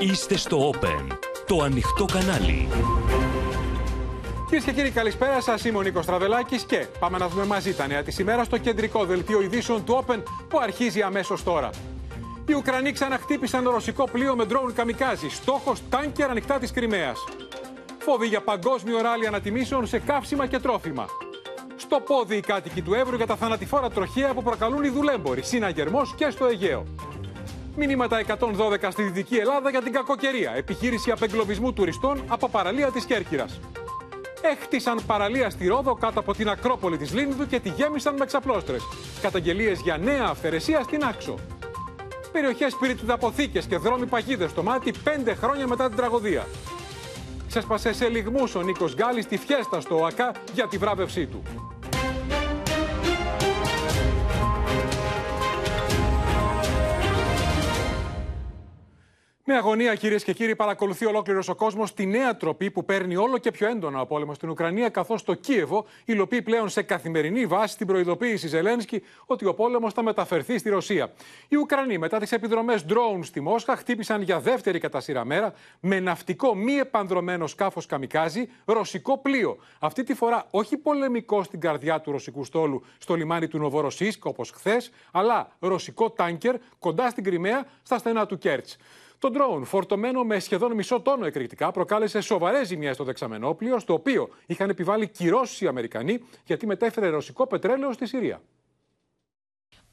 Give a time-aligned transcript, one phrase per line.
[0.00, 2.68] Είστε στο Open, το ανοιχτό κανάλι.
[4.44, 5.64] Κυρίες και κύριοι, καλησπέρα σας.
[5.64, 9.04] Είμαι ο Νίκος Τραβελάκης και πάμε να δούμε μαζί τα νέα της ημέρας στο κεντρικό
[9.04, 11.70] δελτίο ειδήσεων του Open που αρχίζει αμέσως τώρα.
[12.46, 15.28] Οι Ουκρανοί ξαναχτύπησαν ρωσικό πλοίο με ντρόουν καμικάζι.
[15.28, 17.18] Στόχος τάνκερ ανοιχτά της Κρυμαίας.
[17.98, 21.06] Φόβοι για παγκόσμιο ράλι ανατιμήσεων σε καύσιμα και τρόφιμα.
[21.76, 25.42] Στο πόδι οι κάτοικοι του Εύρου για τα θανατηφόρα τροχαία που προκαλούν οι δουλέμποροι.
[25.42, 26.84] Συναγερμός και στο Αιγαίο.
[27.78, 30.52] Μηνύματα 112 στη Δυτική Ελλάδα για την κακοκαιρία.
[30.56, 33.60] Επιχείρηση απεγκλωβισμού τουριστών από παραλία της Κέρκυρας.
[34.42, 38.82] Έχτισαν παραλία στη Ρόδο κάτω από την Ακρόπολη της Λίνδου και τη γέμισαν με ξαπλώστρες.
[39.22, 41.34] Καταγγελίες για νέα αυθαιρεσία στην Άξο.
[42.32, 46.46] Περιοχές πυρητιδαποθήκε και δρόμοι παγίδες στο μάτι πέντε χρόνια μετά την τραγωδία.
[47.48, 51.42] Ξέσπασε σε λιγμούς ο Νίκος Γκάλης στη φιέστα στο ΟΑΚΑ για τη βράβευσή του.
[59.48, 63.38] Με αγωνία, κυρίες και κύριοι, παρακολουθεί ολόκληρος ο κόσμος τη νέα τροπή που παίρνει όλο
[63.38, 67.76] και πιο έντονα ο πόλεμος στην Ουκρανία, καθώς το Κίεβο υλοποιεί πλέον σε καθημερινή βάση
[67.76, 71.12] την προειδοποίηση Ζελένσκι ότι ο πόλεμος θα μεταφερθεί στη Ρωσία.
[71.48, 76.00] Οι Ουκρανοί, μετά τις επιδρομές drone στη Μόσχα, χτύπησαν για δεύτερη κατά σειρά μέρα με
[76.00, 79.56] ναυτικό μη επανδρομένο σκάφος καμικάζι ρωσικό πλοίο.
[79.78, 84.50] Αυτή τη φορά όχι πολεμικό στην καρδιά του ρωσικού στόλου στο λιμάνι του Νοβοροσίσκ όπως
[84.50, 88.76] χθες, αλλά ρωσικό τάνκερ κοντά στην Κρυμαία στα στενά του Κέρτς.
[89.18, 94.28] Το ντρόουν, φορτωμένο με σχεδόν μισό τόνο εκρηκτικά, προκάλεσε σοβαρές ζημιές στο δεξαμενόπλιο, στο οποίο
[94.46, 98.40] είχαν επιβάλει κυρώσεις οι Αμερικανοί γιατί μετέφερε ρωσικό πετρέλαιο στη Συρία.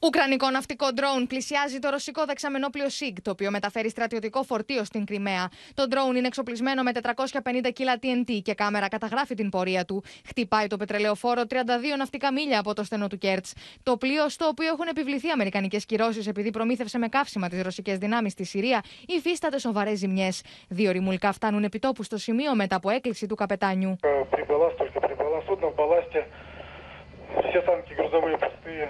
[0.02, 5.48] Ουκρανικό ναυτικό ντρόουν πλησιάζει το ρωσικό δεξαμενόπλιο ΣΥΓ, το οποίο μεταφέρει στρατιωτικό φορτίο στην Κρυμαία.
[5.74, 10.02] Το ντρόουν είναι εξοπλισμένο με 450 κιλά TNT και κάμερα καταγράφει την πορεία του.
[10.26, 11.54] Χτυπάει το πετρελαιοφόρο 32
[11.98, 13.46] ναυτικά μίλια από το στενό του Κέρτ.
[13.82, 18.30] Το πλοίο, στο οποίο έχουν επιβληθεί αμερικανικέ κυρώσει επειδή προμήθευσε με καύσιμα τι ρωσικέ δυνάμει
[18.30, 20.28] στη Συρία, υφίσταται σοβαρέ ζημιέ.
[20.68, 23.96] Δύο ρημουλκά φτάνουν επιτόπου στο σημείο μετά από έκκληση του καπετάνιου.
[27.50, 28.88] Все танки грузовые пустые.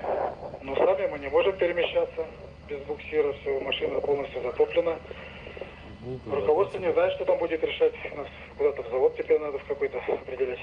[0.72, 2.26] Но сами мы не можем перемещаться
[2.68, 3.32] без буксира.
[3.40, 4.96] Все, машина полностью затоплена.
[6.30, 7.94] Руководство не знает, что там будет решать.
[8.16, 10.58] Нас куда-то в завод теперь надо в какой-то определять.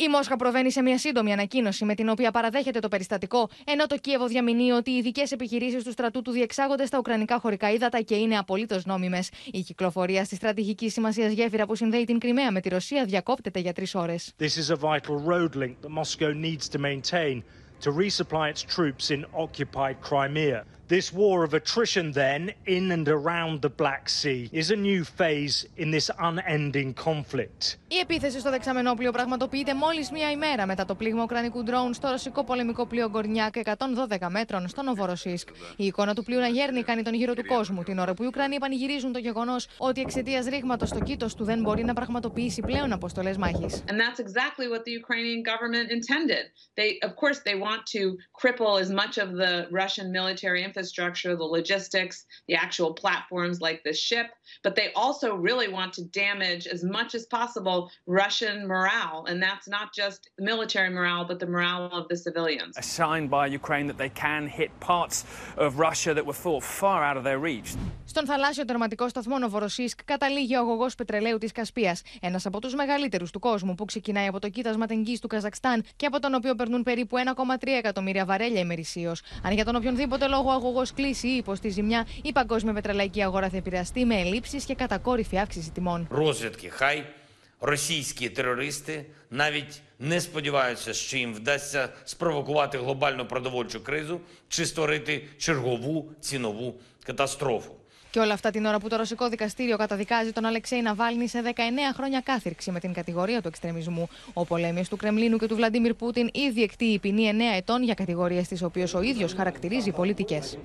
[0.00, 3.96] Η Μόσχα προβαίνει σε μια σύντομη ανακοίνωση με την οποία παραδέχεται το περιστατικό, ενώ το
[3.96, 8.14] Κίεβο διαμηνύει ότι οι ειδικέ επιχειρήσει του στρατού του διεξάγονται στα ουκρανικά χωρικά ύδατα και
[8.14, 9.22] είναι απολύτω νόμιμε.
[9.52, 13.72] Η κυκλοφορία στη στρατηγική σημασία γέφυρα που συνδέει την Κρυμαία με τη Ρωσία διακόπτεται για
[13.72, 14.14] τρει ώρε.
[14.38, 17.42] This is a vital road link that Moscow needs to maintain
[17.83, 20.63] To resupply its troops in occupied Crimea.
[20.89, 25.65] This war of attrition, then, in and around the Black Sea, is a new phase
[25.77, 27.77] in this unending conflict.
[27.87, 32.43] Η επίθεση στο δεξαμενόπλιο πραγματοποιείται μόλις μία ημέρα μετά το πλήγμα ουκρανικού ντρόουν στο ρωσικό
[32.43, 35.49] πολεμικό πλοίο Γκορνιάκ 112 μέτρων στο Νοβοροσίσκ.
[35.75, 38.25] Η εικόνα του πλοίου να γέρνει κάνει τον γύρο του κόσμου, την ώρα που οι
[38.25, 42.91] Ουκρανοί πανηγυρίζουν το γεγονός ότι εξαιτίας ρήγματος το κήτος του δεν μπορεί να πραγματοποιήσει πλέον
[42.91, 43.83] αποστολές μάχης.
[43.87, 46.43] And that's exactly what the Ukrainian government intended.
[46.79, 48.01] They, of course, they want to
[48.41, 53.92] cripple as much of the Russian military infrastructure, the logistics, the actual platforms like the
[53.92, 54.26] ship,
[54.62, 59.24] but they also really want to damage as much as possible Russian morale.
[59.28, 62.76] And that's not just military morale, but the morale of the civilians.
[62.76, 65.24] A sign by Ukraine that they can hit parts
[65.56, 67.76] of Russia that were thought far out of their reach.
[68.04, 73.24] Στον θαλάσσιο τερματικό σταθμό Νοβοροσίσκ καταλήγει ο αγωγό πετρελαίου τη Κασπία, ένα από του μεγαλύτερου
[73.32, 76.82] του κόσμου που ξεκινάει από το κοίτασμα τεγκή του Καζακστάν και από τον οποίο περνούν
[76.82, 79.14] περίπου 1,3 εκατομμύρια βαρέλια ημερησίω.
[79.42, 83.48] Αν για τον οποιονδήποτε λόγο ο αγωγό κλείσει ή υποστεί ζημιά, η παγκόσμια πετρελαϊκή αγορά
[83.48, 86.06] θα επηρεαστεί με ελλείψει και κατακόρυφη αύξηση τιμών.
[86.10, 87.04] Розвідки хай
[87.60, 96.12] російські терористи навіть не сподіваються, що їм вдасться спровокувати глобальну продовольчу кризу чи створити чергову
[96.20, 96.74] цінову
[97.04, 97.74] катастрофу.
[98.13, 101.49] Και όλα αυτά την ώρα που το ρωσικό δικαστήριο καταδικάζει τον Αλεξέη Ναβάλνη σε 19
[101.95, 104.09] χρόνια κάθυρξη με την κατηγορία του εξτρεμισμού.
[104.33, 108.47] Ο πολέμιο του Κρεμλίνου και του Βλαντίμιρ Πούτιν ήδη εκτείει ποινή 9 ετών για κατηγορίες
[108.47, 110.57] τις οποίες ο ίδιος χαρακτηρίζει πολιτικές.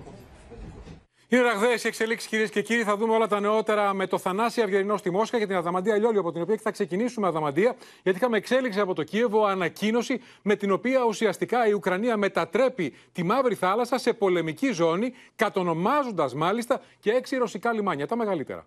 [1.31, 2.83] Είναι ραγδαίες οι εξελίξεις, κυρίες και κύριοι.
[2.83, 6.21] Θα δούμε όλα τα νεότερα με το Θανάση Αυγερινό στη Μόσχα και την Αδαμαντία Λιόλιο,
[6.21, 10.57] από την οποία και θα ξεκινήσουμε Αδαμαντία, γιατί είχαμε εξέλιξη από το Κίεβο ανακοίνωση με
[10.57, 17.11] την οποία ουσιαστικά η Ουκρανία μετατρέπει τη Μαύρη Θάλασσα σε πολεμική ζώνη, κατονομάζοντας μάλιστα και
[17.11, 18.67] έξι ρωσικά λιμάνια, τα μεγαλύτερα.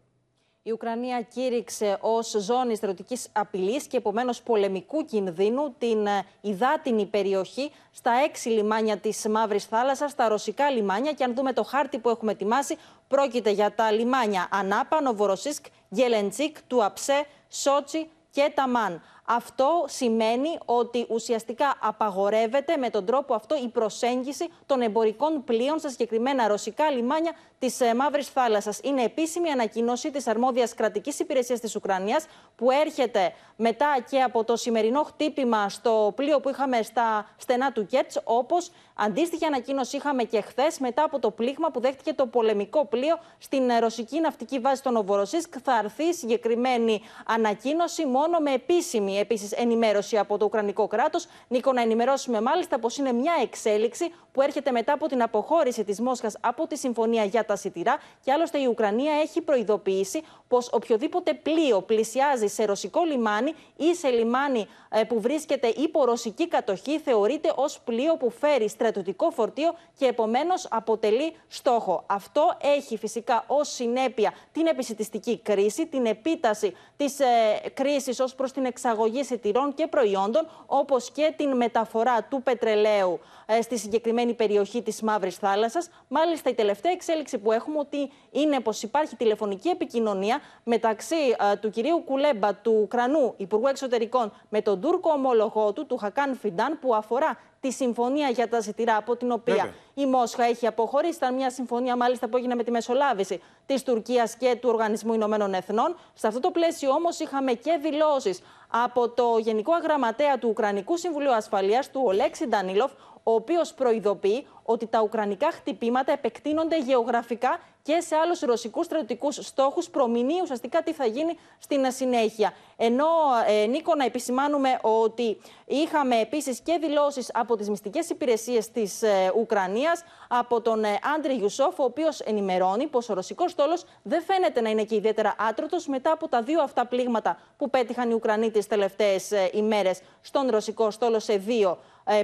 [0.64, 7.72] Η Ουκρανία κήρυξε ως ζώνη στρατιωτικής απειλής και επομένως πολεμικού κινδύνου την ε, υδάτινη περιοχή
[7.92, 11.14] στα έξι λιμάνια της Μαύρης Θάλασσας, στα ρωσικά λιμάνια.
[11.14, 12.78] Και αν δούμε το χάρτη που έχουμε ετοιμάσει,
[13.08, 19.02] πρόκειται για τα λιμάνια Ανάπα, Νοβοροσίσκ, Γελεντσίκ, Τουαψέ, Σότσι και Ταμάν.
[19.36, 25.90] Αυτό σημαίνει ότι ουσιαστικά απαγορεύεται με τον τρόπο αυτό η προσέγγιση των εμπορικών πλοίων στα
[25.90, 28.80] συγκεκριμένα ρωσικά λιμάνια της ε, Μαύρης Θάλασσας.
[28.84, 32.26] Είναι επίσημη ανακοίνωση της αρμόδιας κρατικής υπηρεσίας της Ουκρανίας
[32.56, 37.86] που έρχεται μετά και από το σημερινό χτύπημα στο πλοίο που είχαμε στα στενά του
[37.86, 42.86] Κέρτς, όπως αντίστοιχη ανακοίνωση είχαμε και χθες μετά από το πλήγμα που δέχτηκε το πολεμικό
[42.86, 45.54] πλοίο στην ε, ρωσική ναυτική βάση στο Νοβοροσίσκ.
[45.64, 51.28] Θα έρθει συγκεκριμένη ανακοίνωση μόνο με επίσημη επίσης ενημέρωση από το Ουκρανικό κράτος.
[51.48, 56.00] Νίκο, να ενημερώσουμε μάλιστα πως είναι μια εξέλιξη που έρχεται μετά από την αποχώρηση της
[56.02, 57.98] Μόσχας από τη Συμφωνία για τα Σιτηρά.
[58.24, 64.10] Και άλλωστε η Ουκρανία έχει προειδοποιήσει πως οποιοδήποτε πλοίο πλησιάζει σε ρωσικό λιμάνι ή σε
[64.10, 70.06] λιμάνι ε, που βρίσκεται υπό ρωσική κατοχή θεωρείται ως πλοίο που φέρει στρατιωτικό φορτίο και
[70.06, 72.04] επομένως αποτελεί στόχο.
[72.06, 77.26] Αυτό έχει φυσικά ως συνέπεια την επισητιστική κρίση, την επίταση της ε,
[77.74, 83.62] κρίσης ως προς την εξαγωγή σιτηρών και προϊόντων, όπως και την μεταφορά του πετρελαίου ε,
[83.62, 85.90] στη συγκεκριμένη περιοχή της Μαύρης Θάλασσας.
[86.08, 91.16] Μάλιστα, η τελευταία εξέλιξη που έχουμε ότι είναι πως υπάρχει τηλεφωνική επικοινωνία μεταξύ
[91.52, 96.36] ε, του κυρίου Κουλέμπα, του Ουκρανού Υπουργού Εξωτερικών, με τον Τούρκο ομολογό του, του Χακάν
[96.36, 101.16] Φιντάν, που αφορά τη συμφωνία για τα ζητηρά, από την οποία η Μόσχα έχει αποχωρήσει.
[101.16, 105.54] Ήταν μια συμφωνία, μάλιστα, που έγινε με τη μεσολάβηση της Τουρκίας και του Οργανισμού Ηνωμένων
[105.54, 105.96] Εθνών.
[106.14, 111.34] Σε αυτό το πλαίσιο, όμως, είχαμε και δηλώσεις από το Γενικό Αγραμματέα του Ουκρανικού Συμβουλίου
[111.34, 112.92] Ασφαλείας, του Ολέξη Ντανίλοφ,
[113.24, 119.90] ο οποίος προειδοποιεί ότι τα ουκρανικά χτυπήματα επεκτείνονται γεωγραφικά και σε άλλους ρωσικούς στρατιωτικούς στόχους,
[119.90, 122.54] προμηνύει ουσιαστικά τι θα γίνει στην συνέχεια.
[122.78, 123.06] Ενώ,
[123.48, 129.32] ε, Νίκο, να επισημάνουμε ότι είχαμε επίσης και δηλώσεις από τις μυστικές υπηρεσίες της ε,
[129.38, 134.62] Ουκρανίας, από τον ε, Άντρι Γιουσόφ, ο οποίος ενημερώνει πως ο ρωσικός στόλος δεν φαίνεται
[134.62, 138.52] να είναι και ιδιαίτερα άτρωτος μετά από τα δύο αυτά πλήγματα που πέτυχαν οι Ουκρανοί
[138.52, 141.76] τις τελευταίες ε, ημέρες στον ρωσικό στόλο σε δύο ε,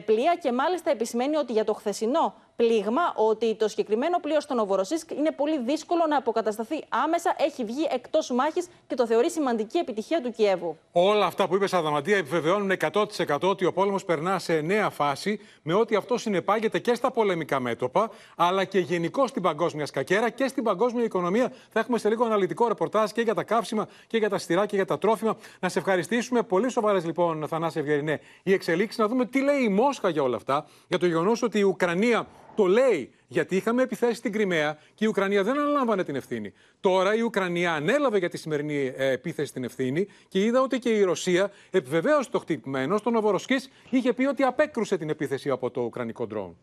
[0.05, 0.35] πλοία.
[0.35, 5.31] Και μάλιστα επισημαίνει ότι για το χθεσινό πλήγμα ότι το συγκεκριμένο πλοίο στο Νοβοροσίσκ είναι
[5.31, 7.35] πολύ δύσκολο να αποκατασταθεί άμεσα.
[7.37, 10.77] Έχει βγει εκτός μάχης και το θεωρεί σημαντική επιτυχία του Κιέβου.
[10.91, 12.71] Όλα αυτά που είπε Αδαμαντία επιβεβαιώνουν
[13.27, 17.59] 100% ότι ο πόλεμος περνά σε νέα φάση με ό,τι αυτό συνεπάγεται και στα πολεμικά
[17.59, 21.53] μέτωπα, αλλά και γενικώ στην παγκόσμια σκακέρα και στην παγκόσμια οικονομία.
[21.69, 24.75] Θα έχουμε σε λίγο αναλυτικό ρεπορτάζ και για τα καύσιμα και για τα στηρά και
[24.75, 25.37] για τα τρόφιμα.
[25.59, 26.43] Να σε ευχαριστήσουμε.
[26.43, 28.97] Πολύ σοβαρές λοιπόν, Θανάση Ευγερινέ, οι εξελίξεις.
[28.99, 30.65] Να δούμε τι λέει η Μόσχα για όλα αυτά.
[30.87, 32.27] Για το γεγονός ότι η Ουκρανία
[32.57, 36.53] το λέει γιατί είχαμε επιθέσει στην Κρυμαία και η Ουκρανία δεν αναλάμβανε την ευθύνη.
[36.79, 40.89] Τώρα η Ουκρανία ανέλαβε για τη σημερινή ε, επίθεση την ευθύνη και είδα ότι και
[40.89, 42.79] η Ρωσία επιβεβαίωσε το χτύπημα.
[42.79, 43.55] Ενώ στον Νοβοροσκή
[43.89, 46.57] είχε πει ότι απέκρουσε την επίθεση από το Ουκρανικό ντρόουν.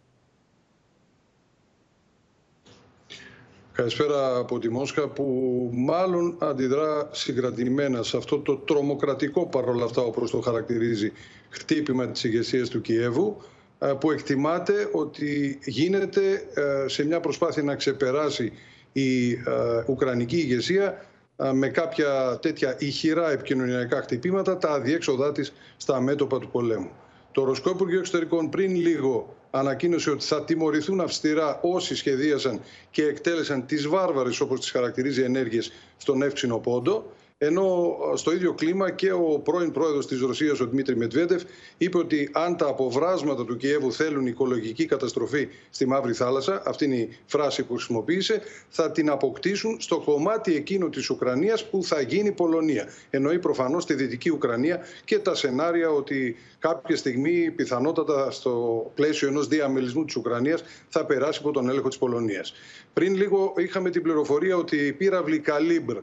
[3.72, 5.24] Καλησπέρα από τη Μόσχα που
[5.72, 11.12] μάλλον αντιδρά συγκρατημένα σε αυτό το τρομοκρατικό παρόλα αυτά όπως το χαρακτηρίζει
[11.48, 13.53] χτύπημα της ηγεσίας του Κιέβου ε,
[14.00, 18.52] που εκτιμάται ότι γίνεται ε, σε μια προσπάθεια να ξεπεράσει
[18.92, 19.38] η ε,
[19.86, 21.04] Ουκρανική ηγεσία
[21.52, 26.90] με κάποια τέτοια ηχηρά επικοινωνιακά χτυπήματα τα αδιέξοδά της στα μέτωπα του πολέμου.
[27.32, 32.60] Το Ρωσικό Υπουργείο Εξωτερικών πριν λίγο ανακοίνωσε ότι θα τιμωρηθούν αυστηρά όσοι σχεδίασαν
[32.90, 37.12] και εκτέλεσαν τις βάρβαρες όπως τις χαρακτηρίζει ενέργειες στον εύξηνο πόντο
[37.44, 41.42] ενώ στο ίδιο κλίμα και ο πρώην πρόεδρος της Ρωσίας, ο Δημήτρη Μετβέντεφ,
[41.78, 46.96] είπε ότι αν τα αποβράσματα του Κιέβου θέλουν οικολογική καταστροφή στη Μαύρη Θάλασσα, αυτή είναι
[46.96, 52.32] η φράση που χρησιμοποίησε, θα την αποκτήσουν στο κομμάτι εκείνο της Ουκρανίας που θα γίνει
[52.32, 52.88] Πολωνία.
[53.10, 59.48] Εννοεί προφανώς τη Δυτική Ουκρανία και τα σενάρια ότι κάποια στιγμή, πιθανότατα στο πλαίσιο ενός
[59.48, 62.54] διαμελισμού της Ουκρανίας, θα περάσει από τον έλεγχο της Πολωνίας.
[62.92, 65.96] Πριν λίγο είχαμε την πληροφορία ότι η πύραυλη Καλίμπρ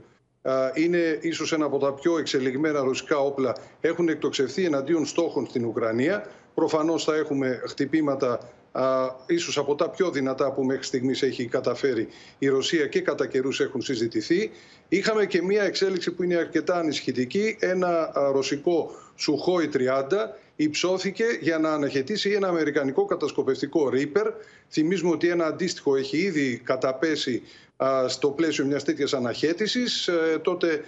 [0.74, 6.30] είναι ίσως ένα από τα πιο εξελιγμένα ρωσικά όπλα έχουν εκτοξευθεί εναντίον στόχων στην Ουκρανία.
[6.54, 8.40] Προφανώς θα έχουμε χτυπήματα
[8.72, 12.08] α, ίσως από τα πιο δυνατά που μέχρι στιγμής έχει καταφέρει
[12.38, 14.52] η Ρωσία και κατά καιρούς έχουν συζητηθεί.
[14.90, 17.58] Είχαμε και μία εξέλιξη που είναι αρκετά ανησυχητική.
[17.60, 19.80] Ένα ρωσικό Σουχόι 30
[20.56, 24.32] υψώθηκε για να αναχαιτήσει ένα αμερικανικό κατασκοπευτικό Reaper.
[24.70, 27.42] Θυμίζουμε ότι ένα αντίστοιχο έχει ήδη καταπέσει
[28.08, 30.08] στο πλαίσιο μιας τέτοιας αναχέτησης.
[30.08, 30.82] Ε, τότε ε,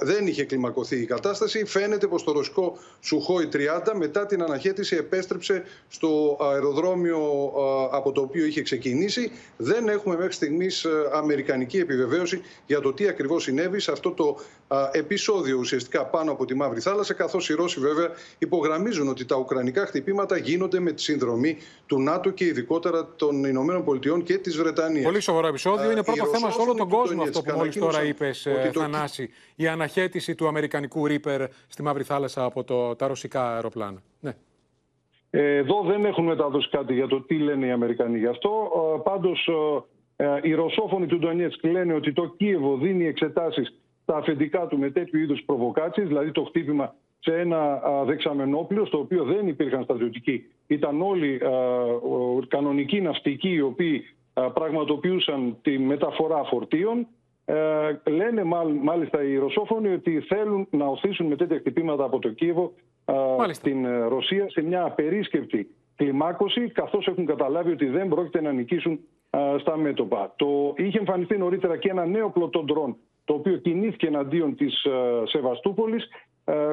[0.00, 1.64] δεν είχε κλιμακωθεί η κατάσταση.
[1.64, 3.58] Φαίνεται πως το ρωσικό Σουχόι 30
[3.94, 7.18] μετά την αναχέτηση επέστρεψε στο αεροδρόμιο
[7.56, 9.30] ε, από το οποίο είχε ξεκινήσει.
[9.56, 14.36] Δεν έχουμε μέχρι στιγμής αμερικανική επιβεβαίωση για το τι ακριβώς συνέβη σε αυτό το
[14.92, 19.86] επεισόδιο ουσιαστικά πάνω από τη Μαύρη Θάλασσα καθώς οι Ρώσοι βέβαια υπογραμμίζουν ότι τα ουκρανικά
[19.86, 25.04] χτυπήματα γίνονται με τη συνδρομή του ΝΑΤΟ και ειδικότερα των Ηνωμένων Πολιτειών και της Βρετανίας.
[25.04, 25.90] Πολύ σοβαρό επεισόδιο.
[25.90, 29.30] Είναι πρώτο θέμα σε όλο τον κόσμο αυτό που μόλις τώρα είπες, Θανάση.
[29.56, 34.02] Η αναχέτηση του Αμερικανικού Ρίπερ στη Μαύρη Θάλασσα από το, τα ρωσικά αεροπλάνα.
[34.20, 34.32] Ναι.
[35.30, 38.50] Εδώ δεν έχουν μεταδώσει κάτι για το τι λένε οι Αμερικανοί γι' αυτό.
[39.04, 39.48] Πάντως
[40.42, 45.18] οι ρωσόφωνοι του Ντονιέτσκ λένε ότι το Κίεβο δίνει εξετάσεις στα αφεντικά του με τέτοιου
[45.18, 50.44] είδους προβοκάσεις, δηλαδή το χτύπημα σε ένα δεξαμενόπλιο, στο οποίο δεν υπήρχαν στρατιωτικοί.
[50.66, 51.40] Ήταν όλοι
[52.48, 54.04] κανονικοί ναυτικοί, οι οποίοι
[54.54, 57.06] πραγματοποιούσαν τη μεταφορά φορτίων.
[57.50, 58.44] Ε, λένε
[58.82, 62.72] μάλιστα οι Ρωσόφωνοι ότι θέλουν να οθήσουν με τέτοια χτυπήματα από το Κίεβο
[63.50, 69.00] στην ε, Ρωσία σε μια απερίσκεπτη κλιμάκωση, καθώς έχουν καταλάβει ότι δεν πρόκειται να νικήσουν
[69.58, 70.32] στα μέτωπα.
[70.36, 74.86] Το, είχε εμφανιστεί νωρίτερα και ένα νέο πλωτό ντρόν, το οποίο κινήθηκε εναντίον της
[75.24, 76.08] Σεβαστούπολης ε,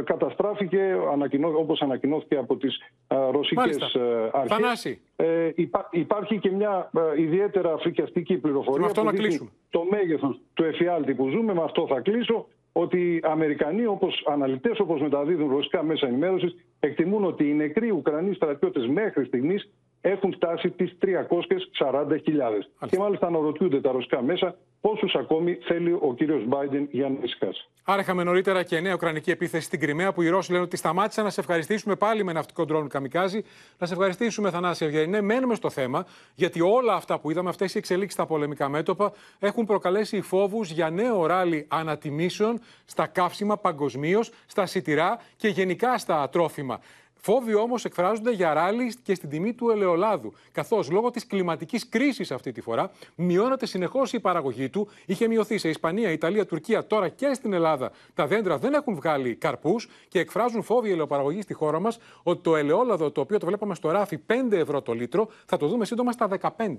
[0.03, 4.99] καταστράφηκε ανακοινώ, όπως ανακοινώθηκε από τις ε, ρωσικές ε, αρχές.
[5.15, 5.51] Ε,
[5.91, 11.53] υπάρχει και μια ιδιαίτερα φρικιαστική πληροφορία αυτό που δείχνει το μέγεθος του εφιάλτη που ζούμε.
[11.53, 17.23] Με αυτό θα κλείσω ότι οι Αμερικανοί, όπως αναλυτές, όπως μεταδίδουν ρωσικά μέσα ενημέρωσης, εκτιμούν
[17.23, 19.69] ότι οι νεκροί Ουκρανοί στρατιώτες μέχρι στιγμής
[20.09, 22.87] έχουν φτάσει τις 340.000.
[22.89, 27.67] Και μάλιστα αναρωτιούνται τα ρωσικά μέσα πόσους ακόμη θέλει ο κύριος Biden για να ησυχάσει.
[27.83, 31.23] Άρα είχαμε νωρίτερα και νέα ουκρανική επίθεση στην Κρυμαία που οι Ρώσοι λένε ότι σταμάτησαν
[31.23, 33.43] να σε ευχαριστήσουμε πάλι με ναυτικό ντρόν καμικάζι.
[33.77, 35.21] Να σε ευχαριστήσουμε, Θανάση Ευγενή.
[35.21, 39.65] μένουμε στο θέμα, γιατί όλα αυτά που είδαμε, αυτές οι εξελίξεις στα πολεμικά μέτωπα, έχουν
[39.65, 46.79] προκαλέσει φόβους για νέο ράλι ανατιμήσεων στα καύσιμα παγκοσμίως, στα σιτηρά και γενικά στα τρόφιμα.
[47.29, 50.33] Φόβοι όμως εκφράζονται για ράλι και στην τιμή του ελαιολάδου.
[50.51, 54.89] Καθώς λόγω της κλιματικής κρίσης αυτή τη φορά μειώνεται συνεχώς η παραγωγή του.
[55.05, 57.91] Είχε μειωθεί σε Ισπανία, Ιταλία, Τουρκία, τώρα και στην Ελλάδα.
[58.13, 62.55] Τα δέντρα δεν έχουν βγάλει καρπούς και εκφράζουν φόβοι ελαιοπαραγωγής στη χώρα μας ότι το
[62.55, 66.11] ελαιόλαδο το οποίο το βλέπαμε στο ράφι 5 ευρώ το λίτρο θα το δούμε σύντομα
[66.11, 66.75] στα 15.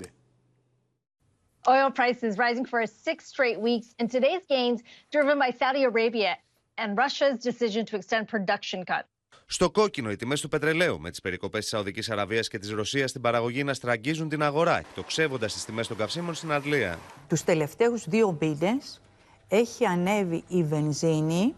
[1.66, 4.78] Oil prices rising for six straight weeks, and today's gains
[5.14, 6.32] driven by Saudi Arabia
[6.80, 9.17] and Russia's decision to extend production cuts.
[9.50, 13.10] Στο κόκκινο, οι τιμές του πετρελαίου με τις περικοπές της Σαουδικής Αραβίας και της Ρωσίας
[13.10, 16.98] στην παραγωγή να στραγγίζουν την αγορά, εκτοξεύοντας τις τιμές των καυσίμων στην Αντλία.
[17.28, 19.00] Τους τελευταίους δύο μήνες
[19.48, 21.54] έχει ανέβει η βενζίνη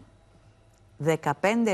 [1.05, 1.21] 15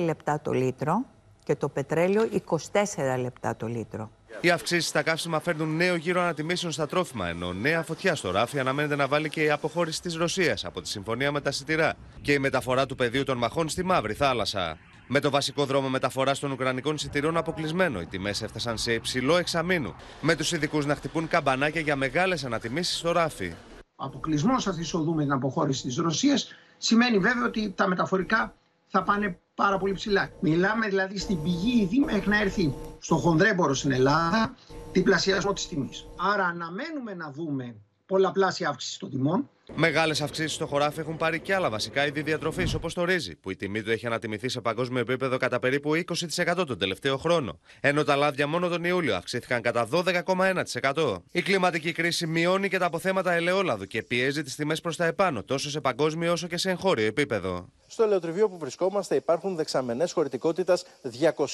[0.02, 1.06] λεπτά το λίτρο
[1.44, 2.30] και το πετρέλαιο
[2.72, 4.12] 24 λεπτά το λίτρο.
[4.42, 8.60] Οι αυξήσεις στα καύσιμα φέρνουν νέο γύρο ανατιμήσεων στα τρόφιμα, ενώ νέα φωτιά στο ράφι
[8.60, 12.34] αναμένεται να βάλει και η αποχώρηση της Ρωσίας από τη συμφωνία με τα σιτηρά και
[12.34, 14.78] η μεταφορά του πεδίου των μαχών στη Μαύρη Θάλασσα.
[15.10, 19.96] Με το βασικό δρόμο μεταφοράς των Ουκρανικών εισιτηρίων αποκλεισμένο, οι τιμές έφτασαν σε υψηλό εξαμήνου,
[20.22, 23.54] με τους ειδικούς να χτυπούν καμπανάκια για μεγάλες ανατιμήσεις στο ράφι.
[23.96, 26.48] Ο αποκλεισμός αυτή τη οδού με την αποχώρηση της Ρωσίας
[26.78, 28.56] σημαίνει βέβαια ότι τα μεταφορικά
[28.88, 30.30] θα πάνε πάρα πολύ ψηλά.
[30.40, 34.56] Μιλάμε δηλαδή στην πηγή ήδη μέχρι να έρθει στο χονδρέμπορο στην Ελλάδα
[34.92, 36.08] διπλασιασμό της τιμής.
[36.34, 39.50] Άρα αναμένουμε να δούμε πολλαπλάσια αύξηση των τιμών.
[39.76, 43.52] Μεγάλες αυξήσεις στο χωράφι έχουν πάρει και άλλα βασικά είδη διατροφής, όπως το ρύζι, που
[43.52, 47.60] η τιμή του έχει ανατιμηθεί σε παγκόσμιο επίπεδο κατά περίπου 20% τον τελευταίο χρόνο.
[47.80, 51.16] Ενώ τα λάδια μόνο τον Ιούλιο αυξήθηκαν κατά 12,1%.
[51.32, 55.44] Η κλιματική κρίση μειώνει και τα αποθέματα ελαιόλαδου και πιέζει τις τιμές προς τα επάνω,
[55.44, 57.70] τόσο σε παγκόσμιο όσο και σε εγχώριο επίπεδο.
[57.88, 60.86] Στο ελαιοτριβείο που βρισκόμαστε υπάρχουν δεξαμενές χωρητικότητας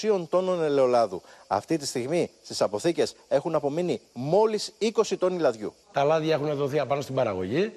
[0.02, 1.22] 200 τόνων ελαιολάδου.
[1.48, 5.74] Αυτή τη στιγμή στις αποθήκες έχουν απομείνει μόλις 20 τόνοι λαδιού.
[5.92, 7.72] Τα λάδια έχουν δοθεί απάνω στην παραγωγή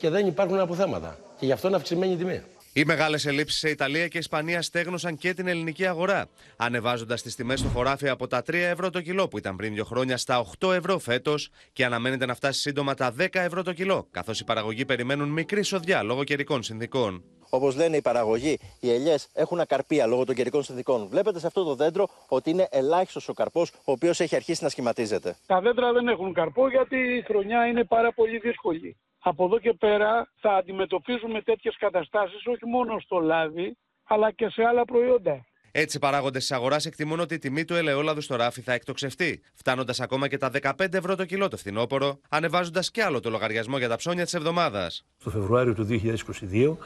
[0.00, 1.18] και δεν υπάρχουν αποθέματα.
[1.38, 2.42] Και γι' αυτό είναι αυξημένη η τιμή.
[2.72, 6.26] Οι μεγάλες ελλείψεις σε Ιταλία και Ισπανία στέγνωσαν και την ελληνική αγορά,
[6.56, 9.84] ανεβάζοντας τις τιμές στο χωράφι από τα 3 ευρώ το κιλό που ήταν πριν δύο
[9.84, 14.06] χρόνια στα 8 ευρώ φέτος και αναμένεται να φτάσει σύντομα τα 10 ευρώ το κιλό,
[14.10, 17.24] καθώς οι παραγωγοί περιμένουν μικρή σοδιά λόγω καιρικών συνθήκων.
[17.50, 21.08] Όπως λένε οι παραγωγοί, οι ελιές έχουν ακαρπία λόγω των καιρικών συνθήκων.
[21.08, 24.68] Βλέπετε σε αυτό το δέντρο ότι είναι ελάχιστος ο καρπός, ο οποίος έχει αρχίσει να
[24.68, 25.36] σχηματίζεται.
[25.46, 29.72] Τα δέντρα δεν έχουν καρπό γιατί η χρονιά είναι πάρα πολύ δύσκολη από εδώ και
[29.72, 35.44] πέρα θα αντιμετωπίζουμε τέτοιες καταστάσεις όχι μόνο στο λάδι, αλλά και σε άλλα προϊόντα.
[35.72, 39.42] Έτσι, οι παράγοντες της αγοράς εκτιμούν ότι η τιμή του ελαιόλαδου στο ράφι θα εκτοξευτεί,
[39.54, 43.78] φτάνοντας ακόμα και τα 15 ευρώ το κιλό το φθινόπωρο, ανεβάζοντας κι άλλο το λογαριασμό
[43.78, 45.06] για τα ψώνια της εβδομάδας.
[45.18, 46.76] Στο Φεβρουάριο του 2022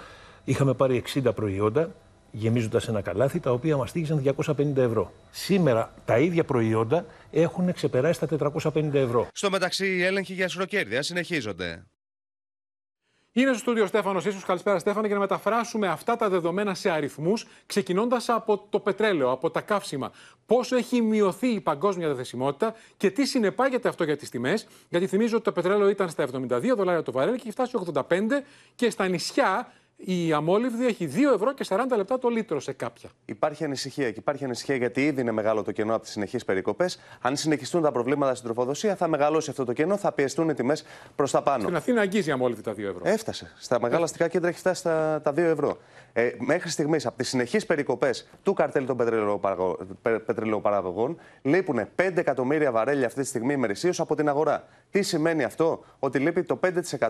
[0.45, 1.95] είχαμε πάρει 60 προϊόντα,
[2.31, 5.12] γεμίζοντας ένα καλάθι, τα οποία μας στήγησαν 250 ευρώ.
[5.31, 9.29] Σήμερα τα ίδια προϊόντα έχουν ξεπεράσει τα 450 ευρώ.
[9.33, 11.85] Στο μεταξύ, οι έλεγχοι για σωροκέρδια συνεχίζονται.
[13.37, 14.38] Είναι στο στούντιο Στέφανος ίσω.
[14.47, 19.50] Καλησπέρα, Στέφανο, για να μεταφράσουμε αυτά τα δεδομένα σε αριθμούς, ξεκινώντας από το πετρέλαιο, από
[19.50, 20.12] τα καύσιμα.
[20.47, 24.67] Πόσο έχει μειωθεί η παγκόσμια διαθεσιμότητα και τι συνεπάγεται αυτό για τις τιμές.
[24.88, 28.03] Γιατί θυμίζω ότι το πετρέλαιο ήταν στα 72 δολάρια το βαρέλ και έχει φτάσει 85
[28.75, 33.11] και στα νησιά η αμόλυβδη έχει 2 ευρώ και 40 λεπτά το λίτρο σε κάποια.
[33.25, 37.01] Υπάρχει ανησυχία και υπάρχει ανησυχία γιατί ήδη είναι μεγάλο το κενό από τις συνεχείς περικοπές.
[37.21, 40.85] Αν συνεχιστούν τα προβλήματα στην τροφοδοσία, θα μεγαλώσει αυτό το κενό, θα πιεστούν οι τιμές
[41.17, 41.63] προς τα πάνω.
[41.63, 43.01] Στην Αθήνα αγγίζει η αμόλυβδη τα 2 ευρώ.
[43.03, 43.53] Έφτασε.
[43.59, 45.79] Στα μεγάλα αστικά κέντρα έχει φτάσει στα, τα 2 ευρώ.
[46.16, 48.97] Ε, μέχρι στιγμής, από τις συνεχείς περικοπές του καρτέλ των
[50.26, 54.64] πετρελαιοπαραγωγών, λείπουν 5 εκατομμύρια βαρέλια αυτή τη στιγμή ημερησίως από την αγορά.
[54.90, 56.61] Τι σημαίνει αυτό, ότι λείπει το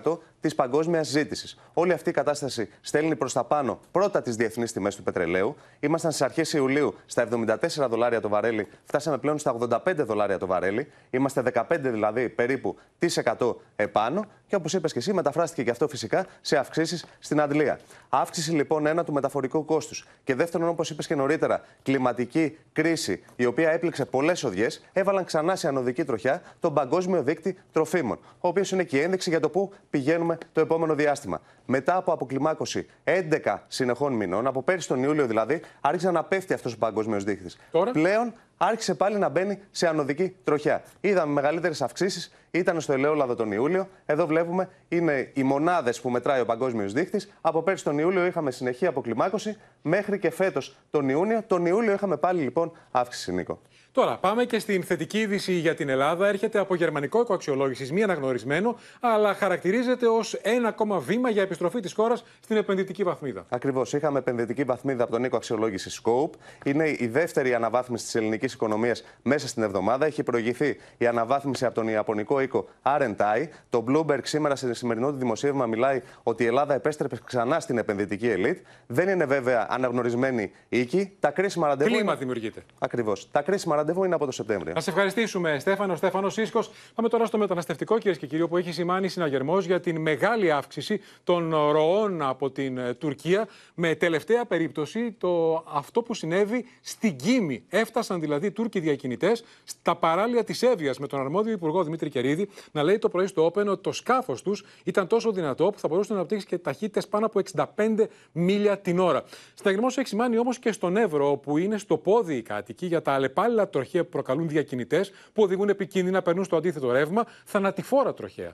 [0.03, 1.59] 5% της παγκόσμιας ζήτησης.
[1.75, 5.57] Όλη αυτή η κατάσταση στέλνει προς τα πάνω πρώτα τις διεθνείς τιμές του πετρελαίου.
[5.81, 10.47] Ήμασταν στις αρχές Ιουλίου στα 74 δολάρια το βαρέλι, φτάσαμε πλέον στα 85 δολάρια το
[10.47, 10.91] βαρέλι.
[11.11, 14.25] Είμαστε 15 δηλαδή περίπου τι 100 επάνω.
[14.47, 17.81] Και όπως είπες και εσύ, μεταφράστηκε και αυτό φυσικά σε αυξήσεις στην Αντλία.
[18.09, 20.07] Αύξηση λοιπόν ένα του μεταφορικού κόστους.
[20.25, 25.57] Και δεύτερον, όπως είπες και νωρίτερα, κλιματική κρίση, η οποία έπληξε πολλές οδιές, έβαλαν ξανά
[25.57, 29.49] σε ανωδική τροχιά τον παγκόσμιο δείκτη τροφίμων, ο οποίος είναι και η ένδειξη για το
[29.49, 31.41] πού πηγαίνουμε το επόμενο διάστημα.
[31.67, 36.73] Μετά από αποκλιμάκωση 11 συνεχών μηνών, από πέρυσι τον Ιούλιο δηλαδή, άρχισε να πέφτει αυτός
[36.73, 37.51] ο παγκόσμιος δείκτη.
[37.93, 40.83] Πλέον άρχισε πάλι να μπαίνει σε ανωδική τροχιά.
[41.01, 43.89] Είδαμε μεγαλύτερες αυξήσεις, ήταν στο ελαιόλαδο τον Ιούλιο.
[44.07, 47.21] Εδώ βλέπουμε είναι οι μονάδες που μετράει ο παγκόσμιος δείκτη.
[47.41, 51.43] Από πέρσι τον Ιούλιο είχαμε συνεχή αποκλιμάκωση μέχρι και φέτος τον Ιούνιο.
[51.47, 53.61] Τον Ιούλιο είχαμε πάλι λοιπόν αύξηση, Νίκο.
[53.95, 56.29] Τώρα, πάμε και στην θετική είδηση για την Ελλάδα.
[56.29, 61.93] Έρχεται από γερμανικό οικοαξιολόγησης, μη αναγνωρισμένο, αλλά χαρακτηρίζεται ως ένα ακόμα βήμα για επιστροφή της
[61.93, 63.47] χώρας στην επενδυτική βαθμίδα.
[63.49, 63.93] Ακριβώς.
[63.93, 66.31] Είχαμε επενδυτική βαθμίδα από τον οίκο αξιολόγησης Scope.
[66.65, 70.07] Είναι η δεύτερη αναβάθμιση της ελληνικής οικονομίας μέσα στην εβδομάδα.
[70.07, 73.49] Έχει προηγηθεί η αναβάθμιση από τον Ιαπωνικό οίκο R&I.
[73.71, 78.29] Το Bloomberg σήμερα σε σημερινό του δημοσίευμα μιλάει ότι η Ελλάδα επέστρεψε ξανά στην επενδυτική
[78.29, 78.59] ελίτ.
[78.87, 81.17] Δεν είναι βέβαια αναγνωρισμένη οίκη.
[81.21, 81.91] Τα κρίσιμα ραντεβού.
[81.91, 82.19] Κλίμα είναι...
[82.19, 82.63] δημιουργείται.
[82.79, 83.31] Ακριβώς.
[83.31, 84.73] Τα κρίσιμα ραντεβού είναι από το Σεπτέμβριο.
[84.75, 85.97] Να σε ευχαριστήσουμε, Στέφανο.
[85.97, 86.65] Στέφανο Σίσκο.
[86.95, 91.01] Πάμε τώρα στο μεταναστευτικό, κυρίες και κύριοι, που έχει σημάνει συναγερμός για την μεγάλη αύξηση
[91.25, 93.49] των ροών από την ε, Τουρκία.
[93.75, 97.65] Με τελευταία περίπτωση το αυτό που συνέβη στην Κίμη.
[97.69, 102.83] Έφτασαν δηλαδή Τούρκοι διακινητές στα παράλια της Εύβοιας με τον αρμόδιο Υπουργό Δημήτρη Κερίδη να
[102.83, 106.13] λέει το πρωί στο Open ότι το σκάφος τους ήταν τόσο δυνατό που θα μπορούσε
[106.13, 107.41] να αναπτύξει και ταχύτητες πάνω από
[107.77, 109.23] 65 μίλια την ώρα.
[109.55, 113.13] Συναγερμός έχει σημάνει όμως και στον Εύρο, όπου είναι στο πόδι οι κάτοικοι για τα
[113.13, 118.53] αλλεπάλληλα τροχαία που προκαλούν διακινητές που οδηγούν επικίνδυνα, περνούν στο αντίθετο ρεύμα, θανατηφόρα τροχέα.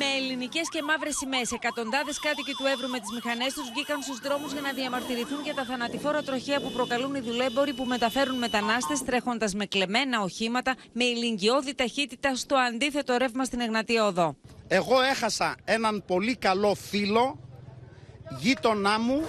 [0.00, 4.18] Με ελληνικές και μαύρες σημαίες, εκατοντάδες κάτοικοι του Εύρου με τις μηχανές τους βγήκαν στους
[4.18, 9.02] δρόμους για να διαμαρτυρηθούν για τα θανατηφόρα τροχέα που προκαλούν οι δουλέμποροι που μεταφέρουν μετανάστες
[9.04, 14.36] τρέχοντας με κλεμμένα οχήματα με ηλικιώδη ταχύτητα στο αντίθετο ρεύμα στην Εγνατία Οδό.
[14.68, 17.38] Εγώ έχασα έναν πολύ καλό φίλο,
[18.40, 19.22] γείτονά μου,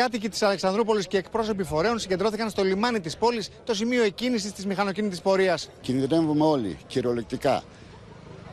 [0.00, 4.66] Κάτοικοι της Αλεξανδρούπολης και εκπρόσωποι φορέων συγκεντρώθηκαν στο λιμάνι της πόλης, το σημείο εκκίνησης της
[4.66, 5.70] μηχανοκίνητης πορείας.
[5.80, 7.62] Κινδυνεύουμε όλοι, κυριολεκτικά.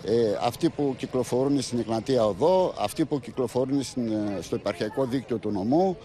[0.04, 5.38] Ε, αυτοί που κυκλοφορούν στην Εγνατία Οδό, αυτοί που κυκλοφορούν στην, ε, στο υπαρχιακό δίκτυο
[5.38, 5.98] του νομού,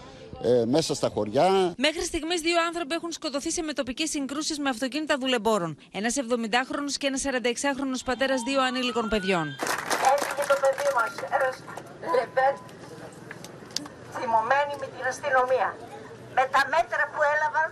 [0.42, 1.74] ε, μέσα στα χωριά.
[1.76, 5.78] Μέχρι στιγμής, δύο άνθρωποι έχουν σκοτωθεί σε μετοπικές συγκρούσεις με αυτοκίνητα δουλεμπόρων.
[5.92, 9.46] Ένας 70χρονο και ένας 46χρονο πατέρας δύο ανήλικων παιδιών.
[10.14, 11.48] Έφυγε το παιδί μας, ένα
[12.14, 12.56] λεπέτ
[14.16, 15.68] θυμωμένοι με την αστυνομία.
[16.36, 17.68] Με τα μέτρα που έλαβαν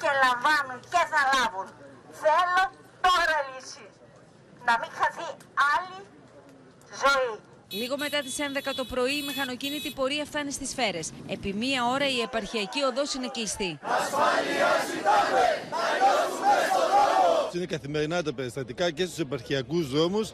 [0.00, 1.68] και λαμβάνουν και θα λάβουν.
[2.22, 2.62] Θέλω
[3.06, 3.86] τώρα λύση.
[4.68, 5.28] Να μην χαθεί
[5.74, 5.98] άλλη
[7.02, 7.34] ζωή.
[7.80, 11.10] Λίγο μετά τις 11 το πρωί η μηχανοκίνητη πορεία φτάνει στις σφαίρες.
[11.28, 13.78] Επί μία ώρα η επαρχιακή οδός είναι κλειστή.
[13.82, 15.44] Ασφάλεια ζητάμε!
[15.74, 17.50] Να νιώσουμε στον δρόμο!
[17.52, 20.32] Είναι καθημερινά τα περιστατικά και στους επαρχιακούς δρόμους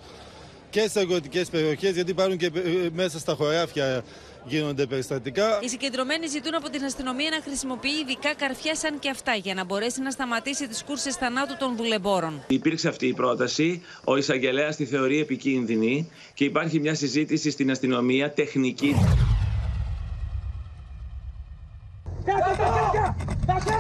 [0.71, 4.05] και στις αγροτικές περιοχές γιατί υπάρχουν και ε, μέσα στα χωράφια
[4.45, 5.59] γίνονται περιστατικά.
[5.63, 9.65] Οι συγκεντρωμένοι ζητούν από την αστυνομία να χρησιμοποιεί ειδικά καρφιά σαν και αυτά για να
[9.65, 12.43] μπορέσει να σταματήσει τις κούρσες θανάτου των δουλεμπόρων.
[12.47, 13.83] Υπήρξε αυτή η πρόταση.
[14.05, 18.95] Ο εισαγγελέας τη θεωρεί επικίνδυνη και υπάρχει μια συζήτηση στην αστυνομία τεχνική.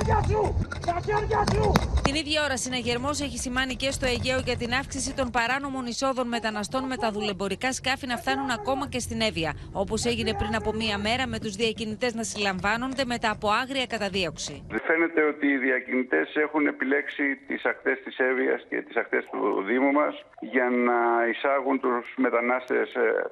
[0.09, 0.69] Τα χέρια σου!
[0.87, 1.73] Τα χέρια σου!
[2.05, 6.29] Την ίδια ώρα, συναγερμός έχει σημάνει και στο Αιγαίο για την αύξηση των παράνομων εισόδων
[6.29, 9.53] μεταναστών με τα δουλεμπορικά σκάφη να φτάνουν ακόμα και στην Εύβοια.
[9.73, 14.55] Όπως έγινε πριν από μία μέρα με τους διακινητές να συλλαμβάνονται μετά από άγρια καταδίωξη.
[14.87, 19.93] Φαίνεται ότι οι διακινητές έχουν επιλέξει τις ακτές της Εύβοιας και τις ακτές του Δήμου
[19.93, 20.99] μας για να
[21.31, 22.89] εισάγουν τους μετανάστες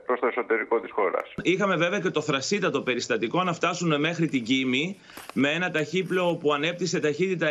[0.07, 1.35] προς το εσωτερικό της χώρας.
[1.43, 4.99] Είχαμε βέβαια και το θρασίτατο περιστατικό να φτάσουν μέχρι την Κίμη
[5.33, 7.49] με ένα ταχύπλο που ανέπτυσε ταχύτητα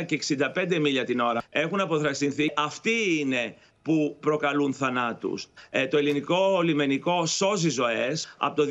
[0.00, 0.20] 60 και
[0.54, 2.52] 65 μίλια την ώρα έχουν αποθραστηθεί.
[2.56, 5.46] Αυτοί είναι που προκαλούν θανάτους.
[5.70, 8.34] Ε, το ελληνικό λιμενικό σώζει ζωές.
[8.38, 8.66] Από το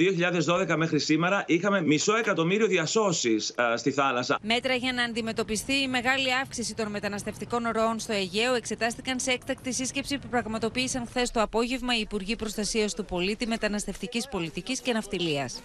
[0.72, 4.40] 2012 μέχρι σήμερα είχαμε μισό εκατομμύριο διασώσεις ε, στη θάλασσα.
[4.42, 9.74] Μέτρα για να αντιμετωπιστεί η μεγάλη αύξηση των μεταναστευτικών ροών στο Αιγαίο εξετάστηκαν σε έκτακτη
[9.74, 15.62] σύσκεψη που πραγματοποίησαν χθες το απόγευμα οι Υπουργοί Προστασίας του Πολίτη, Μεταναστευτικής Πολιτικής και Ναυτιλίας.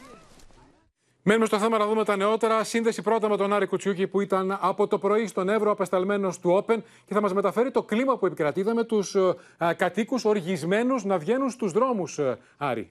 [1.25, 2.65] Μένουμε στο θέμα να δούμε τα νεότερα.
[2.65, 6.65] Σύνδεση πρώτα με τον Άρη Κουτσιούκη που ήταν από το πρωί στον Εύρο απεσταλμένος του
[6.67, 9.17] Open και θα μας μεταφέρει το κλίμα που επικρατεί με τους
[9.77, 12.21] κατοίκους οργισμένους να βγαίνουν στους δρόμους,
[12.57, 12.91] Άρη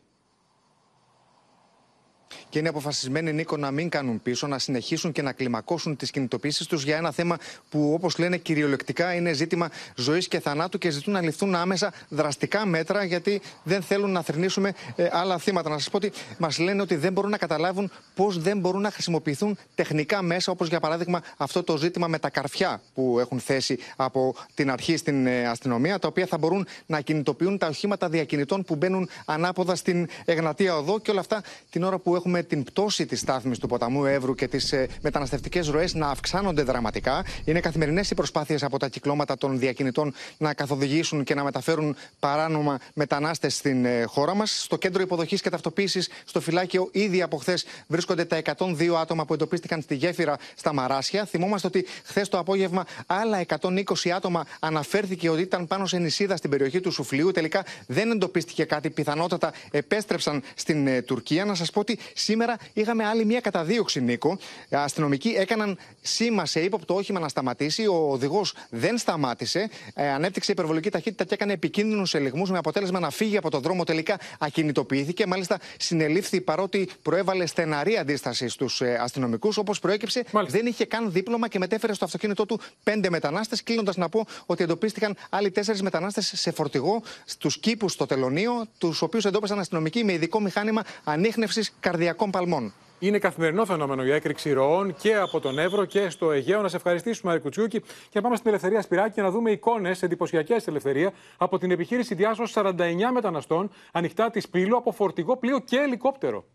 [2.50, 6.67] και είναι αποφασισμένοι, Νίκο, να μην κάνουν πίσω, να συνεχίσουν και να κλιμακώσουν τις κινητοποίησεις
[6.67, 7.38] τους για ένα θέμα
[7.70, 12.65] που, όπως λένε, κυριολεκτικά είναι ζήτημα ζωής και θανάτου και ζητούν να ληφθούν άμεσα δραστικά
[12.65, 15.70] μέτρα, γιατί δεν θέλουν να θρυνήσουμε ε, άλλα θύματα.
[15.70, 18.91] Να σας πω ότι μας λένε ότι δεν μπορούν να καταλάβουν πώς δεν μπορούν να
[18.91, 23.78] χρησιμοποιηθούν τεχνικά μέσα, όπως για παράδειγμα αυτό το ζήτημα με τα καρφιά που έχουν θέσει
[23.96, 28.63] από την αρχή στην ε, αστυνομία, τα οποία θα μπορούν να κινητοποιούν τα οχήματα διακινητών
[28.63, 33.06] που μπαίνουν ανάποδα στην Εγνατία Οδό και όλα αυτά την ώρα που έχουμε την πτώση
[33.06, 37.26] της στάθμης του ποταμού Εύρου και τις ε, μεταναστευτικές ροές να αυξάνονται δραματικά.
[37.46, 42.80] Είναι καθημερινές οι προσπάθειες από τα κυκλώματα των διακινητών να καθοδηγήσουν και να μεταφέρουν παράνομα
[42.94, 44.62] μετανάστες στην ε, χώρα μας.
[44.64, 49.34] Στο κέντρο υποδοχής και ταυτοποίησης στο φυλάκιο ήδη από χθες βρίσκονται τα 102 άτομα που
[49.34, 51.26] εντοπίστηκαν στη γέφυρα στα Μαράσια.
[51.26, 56.50] Θυμόμαστε ότι χθες το απόγευμα άλλα 120 άτομα αναφέρθηκε ότι ήταν πάνω σε νησίδα στην
[56.50, 57.32] περιοχή του Σουφλίου.
[57.32, 58.90] Τελικά δεν εντοπίστηκε κάτι.
[58.90, 61.46] Πιθανότατα επέστρεψαν στην ε, Τουρκία.
[61.46, 64.38] Να σας πω ότι Σήμερα είχαμε άλλη μία καταδίωξη, Νίκο.
[64.69, 67.88] Οι αστυνομικοί έκαναν σήμα σε ύποπτο όχημα να σταματήσει.
[67.88, 69.70] Ο οδηγός δεν σταμάτησε.
[69.94, 73.84] Ε, ανέπτυξε υπερβολική ταχύτητα και έκανε επικίνδυνους ελιγμούς με αποτέλεσμα να φύγει από τον δρόμο.
[73.84, 75.26] Τελικά ακινητοποιήθηκε.
[75.28, 79.58] Μάλιστα συνελήφθη παρότι προέβαλε στεναρή αντίσταση στους ε, αστυνομικούς.
[79.58, 83.64] Όπως προέκυψε, δεν είχε καν δίπλωμα και μετέφερε στο αυτοκίνητό του πέντε μετανάστες.
[83.64, 89.02] Κλείνοντας να πω ότι εντοπίστηκαν άλλοι τέσσερις μετανάστες σε φορτηγό στους κήπους στο τελωνίο, τους
[89.02, 92.74] οποίους εντόπισαν αστυνομικοί με ειδικό μηχάνημα ανείχνευσης καρδιακών παλμών.
[93.04, 96.62] Είναι καθημερινό φαινόμενο η έκρηξη ροών και από τον Εύρο και στο Αιγαίο.
[96.62, 97.80] Να σε ευχαριστήσουμε, Άρη Κουτσιούκη.
[97.80, 102.16] Και να πάμε στην Ελευθερία Σπυράκη και να δούμε εικόνες εντυπωσιακές ελευθερία από την επιχείρηση
[102.16, 102.74] διάσωσης 49
[103.14, 106.46] μεταναστών ανοιχτά τη Πύλου από φορτηγό πλοίο και ελικόπτερο.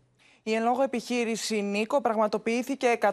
[0.47, 3.07] Η εν λόγω επιχείρηση Νίκο πραγματοποιήθηκε 109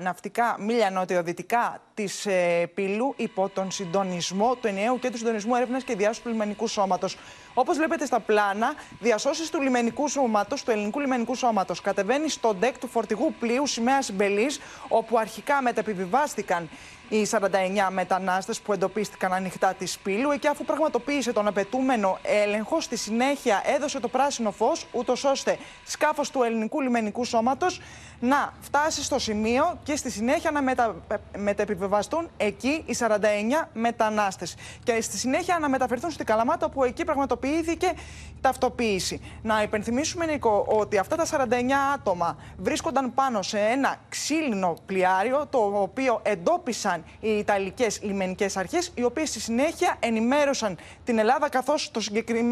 [0.00, 5.84] ναυτικά μίλια νοτιοδυτικά της ε, Πύλου υπό τον συντονισμό του ενιαίου και του συντονισμού έρευνας
[5.84, 7.16] και διάσωσης του λιμενικού σώματος.
[7.54, 12.78] Όπως βλέπετε στα πλάνα, διασώσεις του λιμενικού σώματος, του ελληνικού λιμενικού σώματος, κατεβαίνει στο ντεκ
[12.78, 16.68] του φορτηγού πλοίου σημαίας Μπελής, όπου αρχικά μεταπιβιβάστηκαν
[17.16, 17.46] οι 49
[17.90, 20.30] μετανάστες που εντοπίστηκαν ανοιχτά τη Πύλου.
[20.30, 26.30] Εκεί αφού πραγματοποίησε τον απαιτούμενο έλεγχο, στη συνέχεια έδωσε το πράσινο φως, ούτως ώστε σκάφος
[26.30, 27.80] του ελληνικού λιμενικού σώματος
[28.24, 30.94] να φτάσει στο σημείο και στη συνέχεια να μετα...
[31.38, 33.08] μεταπιβεβαστούν εκεί οι 49
[33.72, 34.54] μετανάστες.
[34.82, 37.92] Και στη συνέχεια να μεταφερθούν στην Καλαμάτα, όπου εκεί πραγματοποιήθηκε
[38.40, 39.20] ταυτοποίηση.
[39.42, 41.54] Να υπενθυμίσουμε, Νίκο, ότι αυτά τα 49
[41.94, 49.04] άτομα βρίσκονταν πάνω σε ένα ξύλινο πλοιάριο, το οποίο εντόπισαν οι Ιταλικές λιμενικές αρχές, οι
[49.04, 51.90] οποίες στη συνέχεια ενημέρωσαν την Ελλάδα, καθώς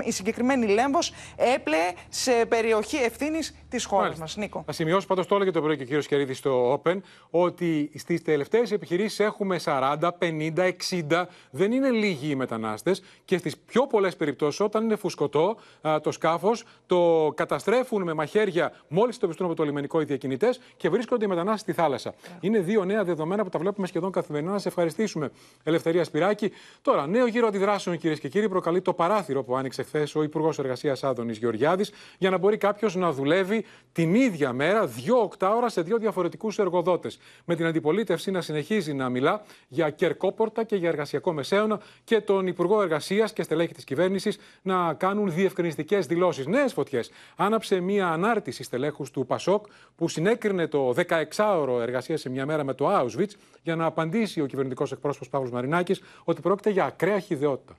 [0.04, 1.12] η συγκεκριμένη Λέμβος
[1.54, 4.37] έπλεε σε περιοχή ευθύνης της χώρας μας.
[4.37, 4.62] Νίκο.
[4.66, 8.23] Θα σημειώσω πάντως το έλεγε το πρωί και ο κύριος Κερίδης στο Open, ότι στις
[8.23, 11.27] τελευταίες επιχειρήσεις έχουμε 40, 50, 60.
[11.51, 15.57] Δεν είναι λίγοι οι μετανάστες και στις πιο πολλές περιπτώσεις, όταν είναι φουσκωτό
[16.03, 20.88] το σκάφος, το καταστρέφουν με μαχαίρια μόλις το πιστούν από το λιμενικό οι διακινητές και
[20.88, 22.14] βρίσκονται οι μετανάστες στη θάλασσα.
[22.40, 24.53] Είναι δύο νέα δεδομένα που τα βλέπουμε σχεδόν καθημερινά.
[24.53, 25.31] Να σε ευχαριστήσουμε,
[25.62, 26.53] Ελευθερία Σπυράκη.
[26.83, 30.59] Τώρα, νέο γύρο αντιδράσεων, κυρίες και κύριοι, προκαλεί το παράθυρο που άνοιξε χθες ο Υπουργός
[30.59, 35.16] Εργασίας Άδωνης Γεωργιάδης για να μπορεί κάποιος να δουλεύει την ίδια μέρα, δύο
[35.50, 37.18] οκτάωρα σε δύο διαφορετικούς εργοδότες.
[37.44, 42.46] Με την αντιπολίτευση να συνεχίζει να μιλά για κερκόπορτα και για εργασιακό μεσαίωνα και τον
[42.46, 46.46] Υπουργό Εργασίας και στελέχη της κυβέρνησης να κάνουν διευκρινιστικές δηλώσεις.
[46.46, 47.10] Νέες φωτιές.
[47.36, 52.74] Άναψε μία ανάρτηση στελέχους του Πασόκ που συνέκρινε το 16ωρο εργασίας σε μια μέρα με
[52.74, 53.32] το Auschwitz
[53.62, 57.76] για να απαντήσει ο κυβερνητικός εκπρόσωπος Παύλος Μαρινάκης ότι πρόκειται για ακραία χιδεότητα.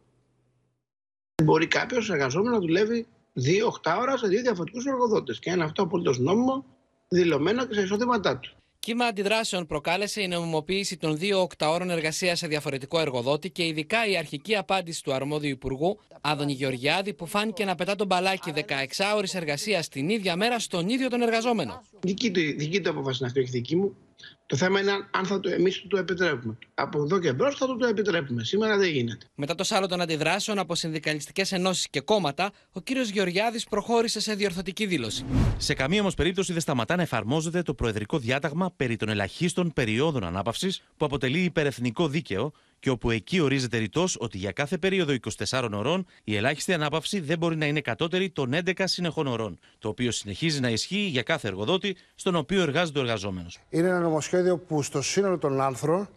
[1.44, 5.40] Μπορεί κάποιος εργαζόμενος να δουλεύει δύο 8 ώρα σε δύο διαφορετικούς εργοδότες.
[5.40, 6.66] Και είναι αυτό απολύτως νόμιμο,
[7.14, 8.52] δηλωμένο και σε εισοδήματά του.
[8.80, 14.18] Κύμα αντιδράσεων προκάλεσε η νομιμοποίηση των δύο οκταώρων εργασίας σε διαφορετικό εργοδότη και ειδικά η
[14.18, 18.62] αρχική απάντηση του αρμόδιου Υπουργού, Άδωνη Γεωργιάδη, που φάνηκε να πετά τον μπαλάκι 16
[19.16, 21.84] ώρε εργασίας την ίδια μέρα στον ίδιο τον εργαζόμενο.
[22.00, 23.96] Δική του, δική του απόφαση να αυτή, όχι δική μου.
[24.46, 26.58] Το θέμα είναι αν θα το, εμείς το επιτρέπουμε.
[26.74, 28.44] Από εδώ και μπρος θα το, το επιτρέπουμε.
[28.44, 29.26] Σήμερα δεν γίνεται.
[29.36, 34.34] Μετά το σάλο των αντιδράσεων από συνδικαλιστικές ενώσεις και κόμματα, ο κύριος Γεωργιάδης προχώρησε σε
[34.34, 35.26] διορθωτική δήλωση.
[35.58, 40.24] Σε καμία όμως περίπτωση δεν σταματά να εφαρμόζεται το προεδρικό διάταγμα περί των ελαχίστων περιόδων
[40.24, 42.52] ανάπαυσης που αποτελεί υπερεθνικό δίκαιο
[42.82, 45.16] και όπου εκεί ορίζεται ρητός ότι για κάθε περίοδο
[45.50, 49.88] 24 ωρών η ελάχιστη ανάπαυση δεν μπορεί να είναι κατώτερη των 11 συνεχών ωρών, το
[49.90, 53.60] οποίο συνεχίζει να ισχύει για κάθε εργοδότη στον οποίο εργάζεται ο εργαζόμενος.
[53.70, 56.10] Είναι ένα νομοσχέδιο που στο σύνολο των άρθρων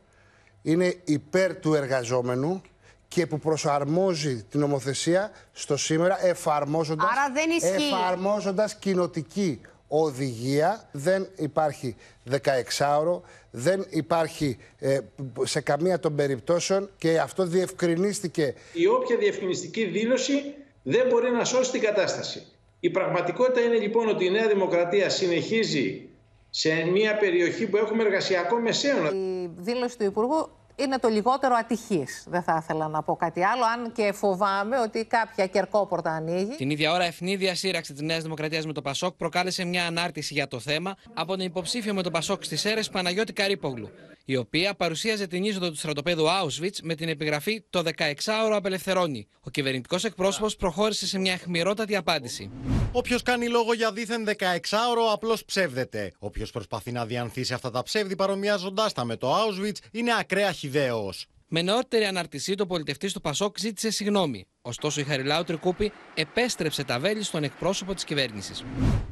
[0.62, 2.62] είναι υπέρ του εργαζόμενου
[3.09, 7.92] και που προσαρμόζει την νομοθεσία στο σήμερα εφαρμόζοντας, Άρα δεν ισχύει.
[7.94, 9.61] εφαρμόζοντας κοινοτική
[10.02, 10.88] οδηγία.
[10.92, 11.96] Δεν υπάρχει
[12.30, 14.98] 16ωρο, δεν υπάρχει ε,
[15.42, 18.54] σε καμία των περιπτώσεων και αυτό διευκρινίστηκε.
[18.72, 22.46] Η όποια διευκρινιστική δήλωση δεν μπορεί να σώσει την κατάσταση.
[22.80, 26.09] Η πραγματικότητα είναι λοιπόν ότι η Νέα Δημοκρατία συνεχίζει
[26.50, 29.11] σε μια περιοχή που έχουμε εργασιακό μεσαίωνα.
[29.11, 32.24] Η δήλωση του Υπουργού είναι το λιγότερο ατυχής.
[32.28, 36.56] Δεν θα ήθελα να πω κάτι άλλο, αν και φοβάμαι ότι κάποια κερκόπορτα ανοίγει.
[36.56, 40.48] Την ίδια ώρα, ευνίδια σύραξη της Νέας Δημοκρατίας με το Πασόκ προκάλεσε μια ανάρτηση για
[40.48, 43.90] το θέμα από την υποψήφια με το Πασόκ στις αίρε Παναγιώτη Καρύπογλου,
[44.24, 49.28] η οποία παρουσίαζε την είσοδο του στρατοπέδου Auschwitz με την επιγραφή Το 16ωρο απελευθερώνει.
[49.40, 52.50] Ο κυβερνητικός εκπρόσωπος προχώρησε σε μια αιχμηρότατη απάντηση.
[52.92, 56.12] Όποιος κάνει λόγο για δίθεν 16ωρο απλώς ψεύδεται.
[56.18, 61.12] Όποιος προσπαθεί να διανθίσει αυτά τα ψεύδι παρομοιάζοντά τα με το Auschwitz είναι ακραία χιδαίο.
[61.48, 64.46] Με νεότερη αναρτησή, το πολιτευτή του Πασόκ ζήτησε συγγνώμη.
[64.62, 68.64] Ωστόσο, η Χαριλάου Τρικούπη επέστρεψε τα βέλη στον εκπρόσωπο της κυβέρνησης.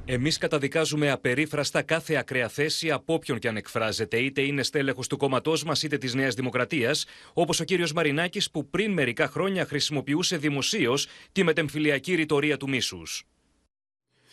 [0.05, 5.17] Εμείς καταδικάζουμε απερίφραστα κάθε ακραία θέση από όποιον και αν εκφράζεται, είτε είναι στέλεχος του
[5.17, 10.37] κόμματός μας είτε της Νέας Δημοκρατίας, όπως ο κύριος Μαρινάκης που πριν μερικά χρόνια χρησιμοποιούσε
[10.37, 13.25] δημοσίως τη μετεμφυλιακή ρητορία του μίσους.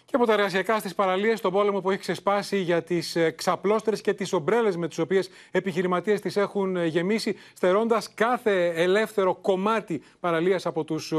[0.09, 4.13] Και από τα εργασιακά στις παραλίες, τον πόλεμο που έχει ξεσπάσει για τις ξαπλώστερε και
[4.13, 10.65] τις ομπρέλες με τις οποίες επιχειρηματίες τις έχουν ε, γεμίσει, στερώντας κάθε ελεύθερο κομμάτι παραλίας
[10.65, 11.13] από τους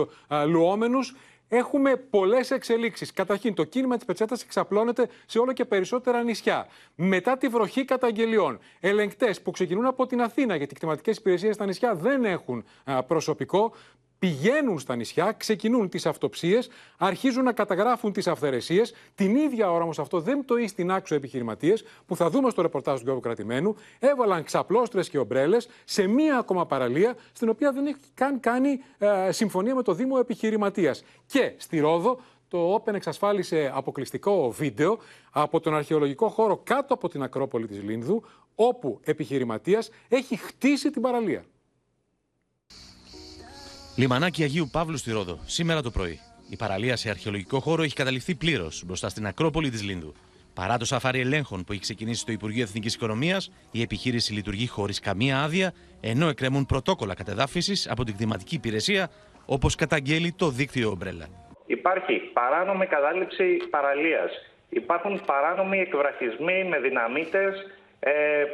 [0.47, 1.17] λουόμενους.
[1.49, 3.13] Έχουμε πολλές εξελίξεις.
[3.13, 6.67] Καταρχήν, το κίνημα της πετσέτας εξαπλώνεται σε όλο και περισσότερα νησιά.
[6.95, 11.67] Μετά τη βροχή καταγγελιών, ελεγκτές που ξεκινούν από την Αθήνα, γιατί οι κτηματικές υπηρεσίες στα
[11.67, 12.65] νησιά δεν έχουν
[13.07, 13.73] προσωπικό,
[14.21, 18.95] πηγαίνουν στα νησιά, ξεκινούν τις αυτοψίες, αρχίζουν να καταγράφουν τις αυθαιρεσίες.
[19.15, 22.97] Την ίδια ώρα όμως αυτό δεν το στην άξο επιχειρηματίες, που θα δούμε στο ρεπορτάζ
[22.97, 27.99] του Γιώργου Κρατημένου, έβαλαν ξαπλώστρες και ομπρέλες σε μία ακόμα παραλία, στην οποία δεν έχει
[28.15, 31.05] καν κάνει ε, συμφωνία με το Δήμο Επιχειρηματίας.
[31.27, 34.99] Και στη Ρόδο το Open εξασφάλισε αποκλειστικό βίντεο
[35.31, 38.23] από τον αρχαιολογικό χώρο κάτω από την Ακρόπολη της Λίνδου,
[38.55, 41.45] όπου επιχειρηματίας έχει χτίσει την παραλία.
[44.01, 46.21] Λιμανάκι Αγίου Παύλου στη Ρόδο, σήμερα το πρωί.
[46.51, 50.13] Η παραλία σε αρχαιολογικό χώρο έχει καταληφθεί πλήρως μπροστά στην Ακρόπολη της Λίνδου.
[50.55, 55.01] Παρά το σαφάρι ελέγχων που έχει ξεκινήσει στο Υπουργείο Εθνικής Οικονομίας, η επιχείρηση λειτουργεί χωρίς
[55.01, 59.11] καμία άδεια, ενώ εκκρεμούν πρωτόκολλα κατεδάφισης από την κτηματική υπηρεσία,
[59.47, 61.27] όπως καταγγέλει το δίκτυο Ομπρέλα.
[61.67, 64.31] Υπάρχει παράνομη κατάληψη παραλίας.
[64.69, 67.80] Υπάρχουν παράνομοι εκβραχισμοί με δυναμίτες ε,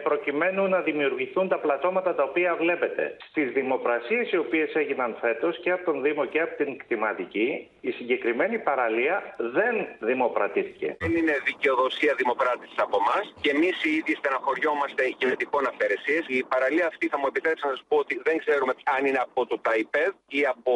[0.03, 3.17] προκειμένου να δημιουργηθούν τα πλατώματα τα οποία βλέπετε.
[3.29, 7.91] Στις δημοπρασίες οι οποίες έγιναν φέτος και από τον Δήμο και από την κτηματική, η
[7.91, 10.97] συγκεκριμένη παραλία δεν δημοπρατήθηκε.
[10.99, 16.21] Δεν είναι δικαιοδοσία δημοπράτησης από εμάς και εμείς οι ίδιοι στεναχωριόμαστε για τυχόν αυθαιρεσίε.
[16.27, 19.47] Η παραλία αυτή θα μου επιτρέψει να σας πω ότι δεν ξέρουμε αν είναι από
[19.47, 20.73] το ΤΑΙΠΕΔ ή από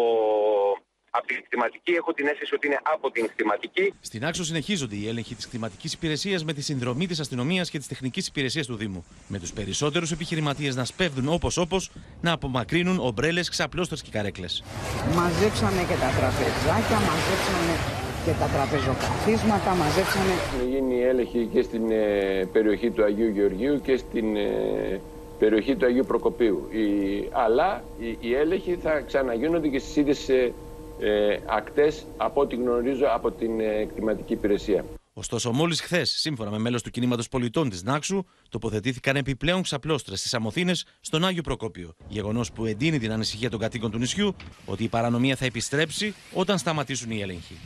[1.11, 1.93] από την κτηματική.
[1.93, 3.95] Έχω την αίσθηση ότι είναι από την κτηματική.
[4.01, 7.87] Στην Άξο συνεχίζονται οι έλεγχοι της κτηματικής υπηρεσίας με τη συνδρομή της αστυνομίας και της
[7.87, 9.05] τεχνικής υπηρεσίας του Δήμου.
[9.29, 14.63] Με τους περισσότερους επιχειρηματίες να σπέβδουν όπως όπως να απομακρύνουν ομπρέλες, ξαπλώστρες και καρέκλες.
[15.15, 17.75] Μαζέψανε και τα τραπεζάκια, μαζέψανε
[18.25, 20.33] και τα τραπεζοκαθίσματα, μαζέψανε.
[20.33, 25.01] Έχουν γίνει έλεγχοι και στην ε, περιοχή του Αγίου Γεωργίου και στην ε,
[25.39, 26.69] περιοχή του Αγίου Προκοπίου.
[26.71, 26.85] Η,
[27.33, 30.29] αλλά οι, οι έλεγχοι θα ξαναγίνονται και στις ίδιες
[31.01, 34.85] ε, ακτές από ό,τι γνωρίζω από την ε, κτηματική υπηρεσία.
[35.13, 40.35] Ωστόσο, μόλις χθες, σύμφωνα με μέλος του κινήματος πολιτών της Νάξου, τοποθετήθηκαν επιπλέον ξαπλώστρες στις
[40.35, 41.95] Αμοθήνε στον Άγιο Προκόπιο.
[42.09, 46.59] Γεγονός που εντείνει την ανησυχία των κατοίκων του νησιού ότι η παρανομία θα επιστρέψει όταν
[46.59, 47.57] σταματήσουν οι έλεγχοι.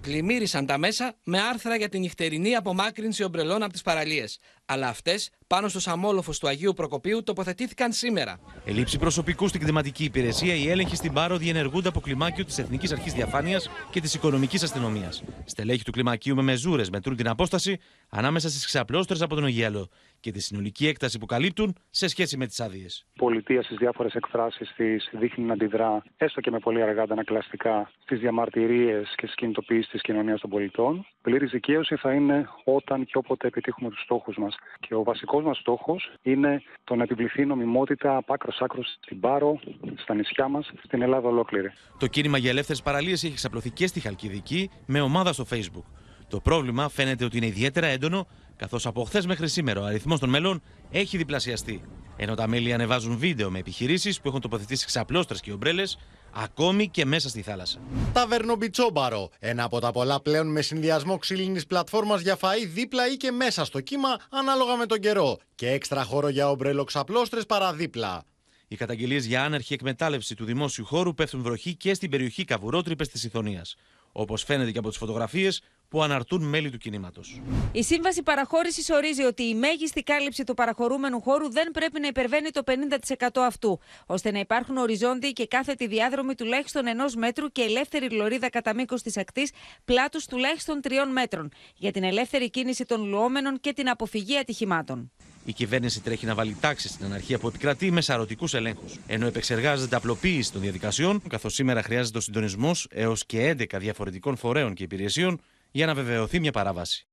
[0.00, 4.38] Πλημμύρισαν τα μέσα με άρθρα για την νυχτερινή απομάκρυνση ομπρελών από τις παραλίες.
[4.66, 8.40] Αλλά αυτές πάνω στο σαμόλοφο του Αγίου Προκοπίου τοποθετήθηκαν σήμερα.
[8.64, 13.12] Ελήψη προσωπικού στην κτηματική υπηρεσία, οι έλεγχοι στην Πάρο διενεργούνται από κλιμάκιο της Εθνικής Αρχής
[13.12, 15.22] Διαφάνειας και της Οικονομικής Αστυνομίας.
[15.44, 19.88] Στελέχη του κλιμακίου με μεζούρες μετρούν την απόσταση ανάμεσα στις ξαπλώστρες από τον Ογιαλό
[20.20, 23.06] και τη συνολική έκταση που καλύπτουν σε σχέση με τις άδειες.
[23.14, 27.90] Η πολιτεία στις διάφορες εκφράσεις της δείχνει να αντιδρά, έστω και με πολύ αργά αντανακλαστικά,
[28.02, 31.06] στις διαμαρτυρίες και στις κινητοποιήσεις της κοινωνίας των πολιτών.
[31.22, 34.56] Πλήρη δικαίωση θα είναι όταν και όποτε επιτύχουμε τους στόχους μας.
[34.80, 39.60] Και ο βασικός μας στόχος είναι το να επιβληθεί νομιμότητα από άκρος άκρος στην Πάρο,
[39.96, 41.72] στα νησιά μας, στην Ελλάδα ολόκληρη.
[41.98, 45.99] Το κίνημα για ελεύθερες παραλίες έχει εξαπλωθεί και στη Χαλκιδική με ομάδα στο Facebook.
[46.30, 50.28] Το πρόβλημα φαίνεται ότι είναι ιδιαίτερα έντονο, καθώς από χθες μέχρι σήμερα ο αριθμός των
[50.28, 51.82] μελών έχει διπλασιαστεί.
[52.16, 55.98] Ενώ τα μέλη ανεβάζουν βίντεο με επιχειρήσεις που έχουν τοποθετήσει ξαπλώστρες και ομπρέλες,
[56.32, 57.78] ακόμη και μέσα στη θάλασσα.
[58.12, 59.28] Ταβέρνο Μπιτσόμπαρο.
[59.38, 63.64] Ένα από τα πολλά πλέον με συνδυασμό ξύλινης πλατφόρμας για φαΐ δίπλα ή και μέσα
[63.64, 65.38] στο κύμα, ανάλογα με τον καιρό.
[65.54, 68.24] Και έξτρα χώρο για ομπρελοξαπλώστρε παραδίπλα.
[68.68, 73.24] Οι καταγγελίες για άνερχη εκμετάλλευση του δημόσιου χώρου πέφτουν βροχή και στην περιοχή Καβουρότρυπες της
[73.24, 73.76] Ιθωνίας.
[74.12, 77.40] Όπως φαίνεται και από τις φωτογραφίες που αναρτούν μέλη του κινήματος.
[77.72, 82.50] Η σύμβαση παραχώρησης ορίζει ότι η μέγιστη κάλυψη του παραχωρούμενου χώρου δεν πρέπει να υπερβαίνει
[82.50, 88.10] το 50% αυτού, ώστε να υπάρχουν οριζόντιοι και κάθετοι διάδρομοι τουλάχιστον ενός μέτρου και ελεύθερη
[88.10, 89.50] λωρίδα κατά μήκος της ακτής
[89.84, 95.10] πλάτους τουλάχιστον τριών μέτρων, για την ελεύθερη κίνηση των λουόμενων και την αποφυγή ατυχημάτων.
[95.44, 98.98] Η κυβέρνηση τρέχει να βάλει τάξη στην αναρχία που επικρατεί με σαρωτικούς ελέγχους.
[99.06, 104.74] Ενώ επεξεργάζεται απλοποίηση των διαδικασιών, καθώς σήμερα χρειάζεται ο συντονισμός έως και 11 διαφορετικών φορέων
[104.74, 105.40] και υπηρεσιών
[105.70, 107.04] για να βεβαιωθεί μια παράβαση.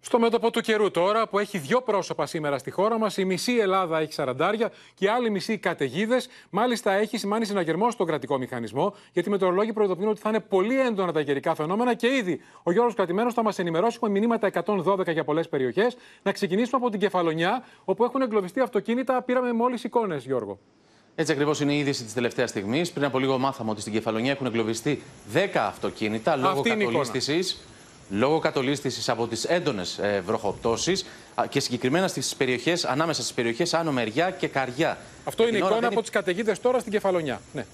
[0.00, 3.56] Στο μέτωπο του καιρού τώρα, που έχει δύο πρόσωπα σήμερα στη χώρα μας, η μισή
[3.56, 6.28] Ελλάδα έχει σαραντάρια και η άλλη μισή καταιγίδες.
[6.50, 10.80] Μάλιστα, έχει σημάνει συναγερμό στον κρατικό μηχανισμό, γιατί οι μετεωρολόγοι προειδοποιούν ότι θα είναι πολύ
[10.80, 15.12] έντονα τα καιρικά φαινόμενα και ήδη ο Γιώργος Κρατημένος θα μας ενημερώσει με μηνύματα 112
[15.12, 15.96] για πολλές περιοχές.
[16.22, 19.22] Να ξεκινήσουμε από την Κεφαλονιά, όπου έχουν εγκλωβιστεί αυτοκίνητα.
[19.22, 20.58] Πήραμε μόλις εικόνες, Γιώργο.
[21.20, 22.90] Έτσι ακριβώς είναι η είδηση της τελευταίας στιγμής.
[22.90, 25.02] Πριν από λίγο μάθαμε ότι στην Κεφαλονιά έχουν εγκλωβιστεί
[25.34, 27.56] 10 αυτοκίνητα λόγω κατολίσθηση.
[28.10, 31.06] Λόγω κατολίσθηση από τις έντονες ε, βροχοπτώσεις
[31.48, 34.98] και συγκεκριμένα στις περιοχές, ανάμεσα στις περιοχές Άνω Μεριά και Καριά.
[35.24, 37.40] Αυτό είναι εικόνα από τις καταιγίδες τώρα στην Κεφαλονιά.
[37.52, 37.66] Ναι.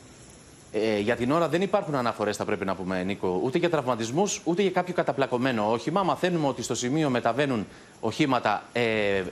[0.76, 4.40] Ε, για την ώρα δεν υπάρχουν αναφορές, θα πρέπει να πούμε, Νίκο, ούτε για τραυματισμούς,
[4.44, 6.02] ούτε για κάποιο καταπλακωμένο όχημα.
[6.02, 7.66] Μαθαίνουμε ότι στο σημείο μεταβαίνουν
[8.00, 8.82] οχήματα, ε,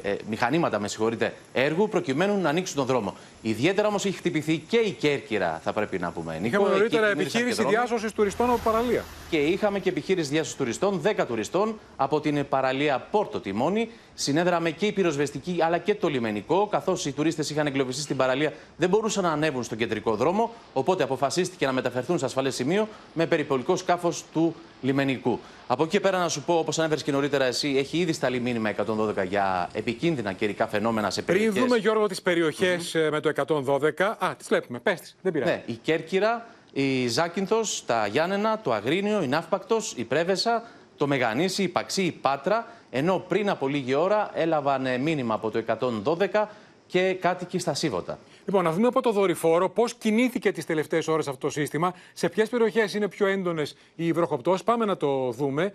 [0.03, 3.15] ε, μηχανήματα με συγχωρείτε, έργου, προκειμένου να ανοίξουν τον δρόμο.
[3.43, 6.39] Ιδιαίτερα όμως έχει χτυπηθεί και η Κέρκυρα, θα πρέπει να πούμε.
[6.39, 9.05] Νίκο, είχαμε νωρίτερα επιχείρηση διάσωσης τουριστών από παραλία.
[9.31, 13.89] Και είχαμε και επιχείρηση διάσωσης τουριστών, 10 τουριστών από την παραλία Πόρτο Τιμόνι.
[14.15, 18.53] Συνέδραμε και η πυροσβεστική αλλά και το λιμενικό, καθώς οι τουρίστες είχαν εγκλωβιστεί στην παραλία,
[18.77, 20.51] δεν μπορούσαν να ανέβουν στον κεντρικό δρόμο.
[20.73, 25.39] Οπότε αποφασίστηκε να μεταφερθούν σε ασφαλές σημείο με περιπολικό σκάφος του λιμενικού.
[25.67, 28.71] Από εκεί πέρα να σου πω, όπως ανέφερες και νωρίτερα εσύ, έχει ήδη σταλεί μήνυμα
[28.71, 31.53] 112 για επικίνδυνα καιρικά φαινόμενα σε περιοχές.
[31.53, 33.11] Πριν δούμε, Γιώργο, τις περιοχές mm-hmm.
[33.11, 34.15] με το 112.
[34.19, 34.79] Α, τις βλέπουμε.
[34.79, 35.51] Πες δεν πειράζει.
[35.51, 40.63] Ναι, η Κέρκυρα, η Ζάκυνθος, τα Γιάννενα, το Αγρίνιο, η Ναύπακτος, η Πρέβεσα,
[41.03, 42.67] το Μεγανήσι, η Παξί, η Πάτρα.
[42.91, 45.63] Ενώ πριν από λίγη ώρα έλαβαν ε, μήνυμα από το
[46.05, 46.45] 112
[46.87, 48.19] και κάτοικοι στα Σίβωτα.
[48.45, 52.29] Λοιπόν, να δούμε από το δορυφόρο πώς κινήθηκε τις τελευταίες ώρες αυτό το σύστημα, σε
[52.29, 54.65] ποιες περιοχές είναι πιο έντονες οι βροχοπτώσεις.
[54.65, 55.75] Πάμε να το δούμε.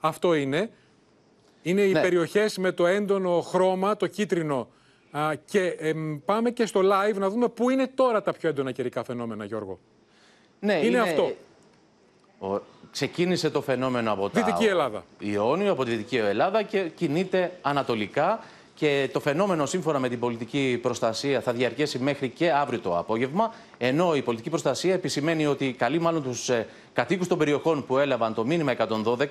[0.00, 0.70] Αυτό είναι.
[1.62, 2.00] Είναι οι ναι.
[2.00, 4.68] περιοχές με το έντονο χρώμα, το κίτρινο.
[5.10, 5.76] Α, και
[6.24, 9.78] πάμε και στο live να δούμε πού είναι τώρα τα πιο έντονα καιρικά φαινόμενα, Γιώργο.
[10.60, 11.32] Ναι, είναι, είναι αυτό.
[12.38, 12.60] Ο...
[12.92, 15.04] Ξεκίνησε το φαινόμενο από τα Δυτική Ελλάδα.
[15.18, 18.40] Ιόνιο, από τη Δυτική Ελλάδα και κινείται ανατολικά
[18.78, 23.54] και το φαινόμενο σύμφωνα με την πολιτική προστασία θα διαρκέσει μέχρι και αύριο το απόγευμα.
[23.78, 28.34] Ενώ η πολιτική προστασία επισημαίνει ότι καλεί μάλλον τους ε, κατοίκους των περιοχών που έλαβαν
[28.34, 29.26] το μήνυμα 112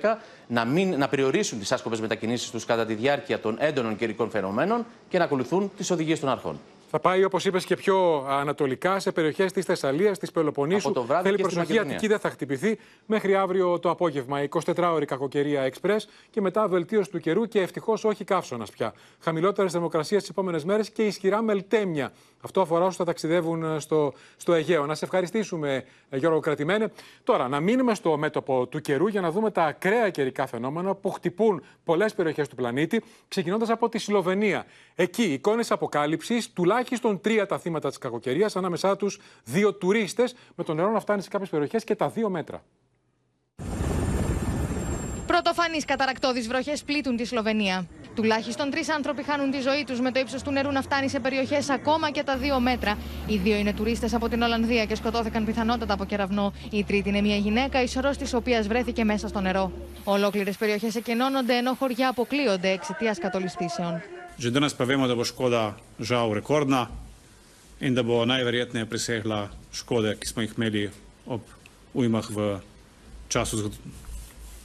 [0.46, 4.86] να, μην, να περιορίσουν τις άσκοπες μετακινήσεις τους κατά τη διάρκεια των έντονων καιρικών φαινομένων
[5.08, 6.58] και να ακολουθούν τις οδηγίες των αρχών.
[6.90, 10.92] Θα πάει, όπως είπες, και πιο ανατολικά σε περιοχές της Θεσσαλίας, της Πελοποννήσου.
[10.92, 14.42] το βράδυ Θέλει προσοχή, Αττική δεν θα χτυπηθεί μέχρι αύριο το απόγευμα.
[14.42, 15.96] 24ωρη κακοκαιρία εξπρέ
[16.30, 18.92] και μετά βελτίωση του καιρού και ευτυχώς όχι καύσωνας πια.
[19.20, 22.12] Χαμηλότερες θερμοκρασίες τις επόμενες μέρες και ισχυρά μελτέμια.
[22.40, 24.86] Αυτό αφορά όσους θα ταξιδεύουν στο, στο Αιγαίο.
[24.86, 26.92] Να σε ευχαριστήσουμε, Γιώργο Κρατημένε.
[27.24, 31.10] Τώρα, να μείνουμε στο μέτωπο του καιρού για να δούμε τα ακραία καιρικά φαινόμενα που
[31.10, 34.64] χτυπούν πολλές περιοχές του πλανήτη, ξεκινώντας από τη Σλοβενία.
[34.94, 40.74] Εκεί, εικόνες αποκάλυψης, τουλάχιστον τρία τα θύματα της κακοκαιρίας, ανάμεσά τους δύο τουρίστες, με το
[40.74, 42.62] νερό να φτάνει σε κάποιες περιοχές και τα δύο μέτρα.
[45.26, 47.86] Πρωτοφανείς καταρακτώδεις βροχές πλήττουν τη Σλοβενία.
[48.18, 51.20] Τουλάχιστον τρεις άνθρωποι χάνουν τη ζωή τους με το ύψος του νερού να φτάνει σε
[51.20, 52.98] περιοχές ακόμα και τα δύο μέτρα.
[53.26, 56.52] Οι δύο είναι τουρίστες από την Ολλανδία και σκοτώθηκαν πιθανότατα από κεραυνό.
[56.70, 59.72] Η τρίτη είναι μια γυναίκα, η σωρός της οποίας βρέθηκε μέσα στο νερό.
[60.04, 64.02] Ολόκληρες περιοχές εκενώνονται ενώ χωριά αποκλείονται εξαιτίας κατολιστήσεων.
[64.38, 65.62] Že danes pa vemo, da bo škoda
[66.10, 66.82] žal rekordna
[67.86, 69.40] in da bo najverjetneje presegla
[69.80, 70.82] škode, ki smo jih imeli
[71.26, 71.42] ob
[71.94, 72.38] ujmah v
[73.28, 73.70] času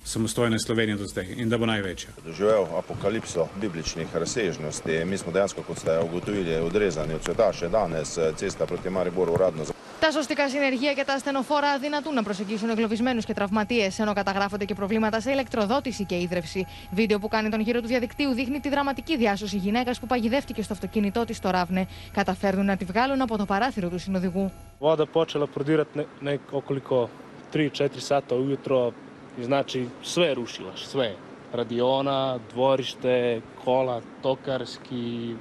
[0.04, 2.10] samostojne Slovenije do zdaj in da bo največja.
[2.26, 5.06] Doživel apokalipso bibličnih razsežnosti.
[5.06, 8.18] Mi smo dejansko, kot ste ugotovili, odrezani od sveta še danes.
[8.36, 9.64] Cesta proti Mariboru uradno
[10.04, 14.74] Τα σωστικά συνεργεία και τα ασθενοφόρα αδυνατούν να προσεγγίσουν εγκλωβισμένους και τραυματίες, ενώ καταγράφονται και
[14.74, 16.68] προβλήματα σε ηλεκτροδότηση και ίδρυυση.
[16.92, 20.74] Βίντεο που κάνει τον γύρο του διαδικτύου δείχνει τη δραματική διάσωση γυναίκας που παγιδεύτηκε στο
[20.74, 21.88] αυτοκίνητό της στο Ράβνε.
[22.14, 24.52] Καταφέρνουν να τη βγάλουν από το παράθυρο του συνοδηγού.
[24.80, 27.10] Voda počela prodirati ne, nek okoliko
[27.54, 29.03] 3-4 sata ujutro i
[29.43, 31.15] znači sve rušila, sve.
[31.53, 35.35] Radiona, dvorište, kola, tokarski,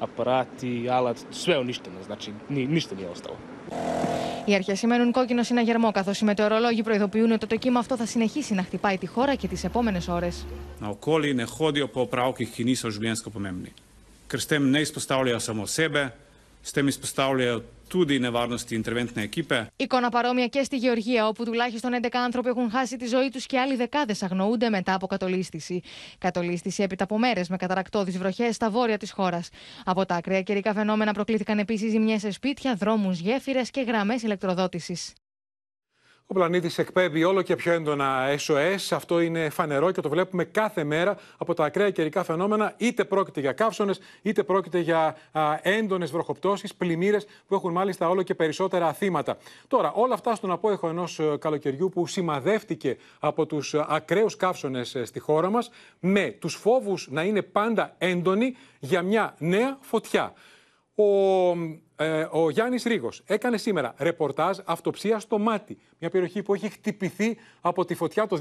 [0.00, 3.36] aparati, alat, sve uništeno, znači ni, ništa nije ostalo.
[4.46, 8.54] Οι αρχέ σημαίνουν κόκκινο συναγερμό, καθώ οι μετεωρολόγοι προειδοποιούν ότι το κύμα αυτό θα συνεχίσει
[8.54, 10.28] να χτυπάει τη χώρα και τι επόμενε ώρε.
[10.80, 13.70] Naokoli ne hodijo po opravkih, ki niso življenjsko pomembni.
[14.30, 16.02] Ker s tem ne izpostavljajo samo sebe,
[16.67, 19.67] s tem izpostavljajo tudi nevarnosti interventne ekipe.
[19.75, 23.59] Εικόνα παρόμοια και στη Γεωργία, όπου τουλάχιστον 11 άνθρωποι έχουν χάσει τη ζωή του και
[23.59, 25.81] άλλοι δεκάδε αγνοούνται μετά από κατολίσθηση.
[26.17, 29.41] Κατολίσθηση έπειτα από μέρε με καταρακτώδει βροχέ στα βόρεια τη χώρα.
[29.85, 34.97] Από τα ακραία καιρικά φαινόμενα προκλήθηκαν επίση ζημιέ σε σπίτια, δρόμου, γέφυρε και γραμμέ ηλεκτροδότηση.
[36.29, 38.87] Ο πλανήτης εκπέμπει όλο και πιο έντονα SOS.
[38.91, 42.73] Αυτό είναι φανερό και το βλέπουμε κάθε μέρα από τα ακραία καιρικά φαινόμενα.
[42.77, 45.15] Είτε πρόκειται για καύσονες, είτε πρόκειται για
[45.61, 49.37] έντονες βροχοπτώσεις, πλημμύρες που έχουν μάλιστα όλο και περισσότερα θύματα.
[49.67, 55.49] Τώρα, όλα αυτά στον απόϊχο ενός καλοκαιριού που σημαδεύτηκε από τους ακραίους καύσονες στη χώρα
[55.49, 55.69] μας,
[55.99, 60.33] με τους φόβους να είναι πάντα έντονοι για μια νέα φωτιά.
[60.95, 61.03] Ο
[61.99, 65.77] ε, ο Γιάννης Ρίγος έκανε σήμερα ρεπορτάζ αυτοψία στο Μάτι.
[65.99, 68.39] Μια περιοχή που έχει χτυπηθεί από τη φωτιά το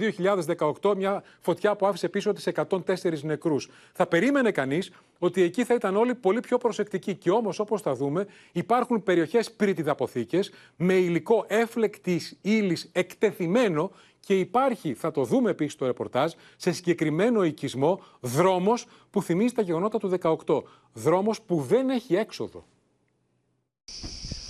[0.82, 3.68] 2018, μια φωτιά που άφησε πίσω τις 104 νεκρούς.
[3.92, 7.14] Θα περίμενε κανείς ότι εκεί θα ήταν όλοι πολύ πιο προσεκτικοί.
[7.14, 13.90] Και όμως όπως θα δούμε υπάρχουν περιοχές πρίτιδαποθήκες με υλικό έφλεκτης ύλης εκτεθειμένο
[14.20, 19.62] και υπάρχει, θα το δούμε επίσης στο ρεπορτάζ, σε συγκεκριμένο οικισμό δρόμος που θυμίζει τα
[19.62, 20.08] γεγονότα του
[20.46, 20.62] 18.
[20.92, 22.64] Δρόμος που δεν έχει έξοδο.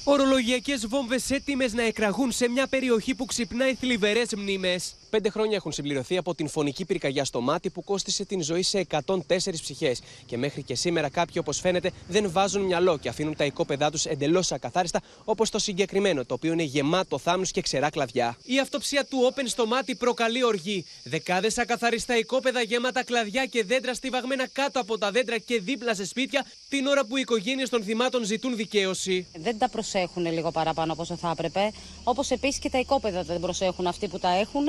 [0.09, 4.95] Ορολογιακές βόμβες έτοιμες να εκραγούν σε μια περιοχή που ξυπνάει θλιβερές μνήμες.
[5.11, 8.86] Πέντε χρόνια έχουν συμπληρωθεί από την φωνική πυρκαγιά στο μάτι που κόστησε την ζωή σε
[8.90, 9.14] 104
[9.62, 10.00] ψυχές.
[10.26, 14.04] Και μέχρι και σήμερα κάποιοι, όπως φαίνεται, δεν βάζουν μυαλό και αφήνουν τα οικόπεδά τους
[14.04, 18.36] εντελώς ακαθάριστα, όπως το συγκεκριμένο, το οποίο είναι γεμάτο θάμνους και ξερά κλαδιά.
[18.42, 20.84] Η αυτοψία του Open στο μάτι προκαλεί οργή.
[21.04, 26.07] Δεκάδες ακαθαριστά οικόπεδα γεμάτα κλαδιά και δέντρα στιβαγμένα κάτω από τα δέντρα και δίπλα σε
[26.07, 29.26] σπίτια, την ώρα που οι οικογένειες των θυμάτων ζητούν δικαίωση.
[29.36, 31.72] Δεν τα προσέχουν λίγο παραπάνω από όσο θα έπρεπε.
[32.04, 34.64] Όπως επίσης και τα οικόπεδα δεν προσέχουν αυτοί που τα έχουν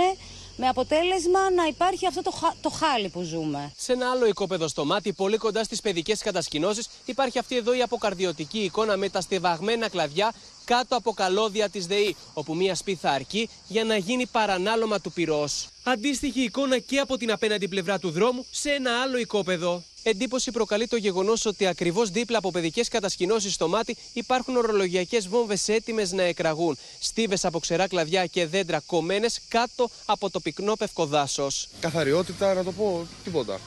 [0.58, 3.72] με αποτέλεσμα να υπάρχει αυτό το, το χάλι που ζούμε.
[3.78, 7.82] Σε ένα άλλο οικόπεδο στο μάτι, πολύ κοντά στις παιδικές κατασκηνώσεις, υπάρχει αυτή εδώ η
[7.82, 10.34] αποκαρδιωτική εικόνα με τα στεβαγμένα κλαδιά
[10.68, 15.68] κάτω από καλώδια της ΔΕΗ, όπου μία σπίθα αρκεί για να γίνει παρανάλωμα του πυρός.
[15.84, 19.84] Αντίστοιχη εικόνα και από την απέναντι πλευρά του δρόμου σε ένα άλλο οικόπεδο.
[20.04, 25.68] Εντύπωση προκαλεί το γεγονός ότι ακριβώς δίπλα από παιδικές κατασκηνώσεις στο μάτι υπάρχουν ορολογιακές βόμβες
[25.68, 26.78] έτοιμες να εκραγούν.
[27.00, 31.48] Στίβες από ξερά κλαδιά και δέντρα κομμένες κάτω από το πυκνό πευκοδάσο.
[31.80, 33.60] Καθαριότητα, να το πω τίποτα.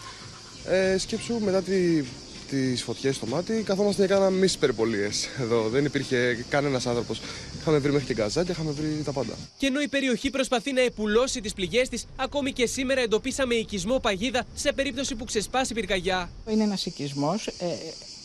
[0.66, 2.04] Ε, σκέψου μετά τη
[2.50, 5.68] τι φωτιές στο μάτι, καθόμαστε και κάναμε εμεί περιπολίες εδώ.
[5.68, 7.20] Δεν υπήρχε κανένας άνθρωπος.
[7.60, 9.32] Είχαμε βρει μέχρι και γκαζάκια, είχαμε βρει τα πάντα.
[9.58, 13.98] Και ενώ η περιοχή προσπαθεί να επουλώσει τις πληγές της, ακόμη και σήμερα εντοπίσαμε οικισμό
[13.98, 16.30] παγίδα σε περίπτωση που ξεσπάσει πυρκαγιά.
[16.50, 17.46] Είναι ένας οικισμός.
[17.46, 17.52] Ε,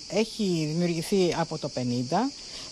[0.09, 1.80] έχει δημιουργηθεί από το 50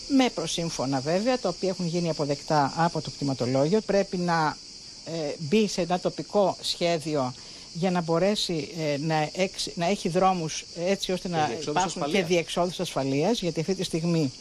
[0.08, 3.80] με προσύμφωνα βέβαια, τα οποία έχουν γίνει αποδεκτά από το κτηματολόγιο.
[3.80, 4.56] Πρέπει να
[5.04, 7.34] ε, μπει σε ένα τοπικό σχέδιο
[7.76, 9.30] για να μπορέσει ε, να,
[9.74, 12.20] να έχει δρόμους έτσι ώστε να υπάρχουν ασφαλείας.
[12.20, 14.32] και διεξόδους ασφαλείας, γιατί αυτή τη στιγμή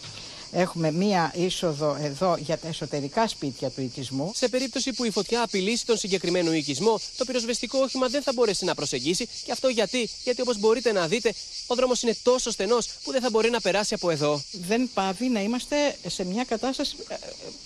[0.56, 4.32] Έχουμε μία είσοδο εδώ για τα εσωτερικά σπίτια του οικισμού.
[4.36, 8.66] Σε περίπτωση που η φωτιά απειλήσει τον συγκεκριμένο οικισμό, το πυροσβεστικό όχημα δεν θα μπορέσει
[8.66, 9.28] να προσεγγίσει.
[9.46, 11.34] Και αυτό γιατί, γιατί όπως μπορείτε να δείτε,
[11.68, 14.42] ο δρόμος είναι τόσο στενός που δεν θα μπορεί να περάσει από εδώ.
[14.52, 17.16] Δεν πάβει να είμαστε σε μια κατάσταση ε,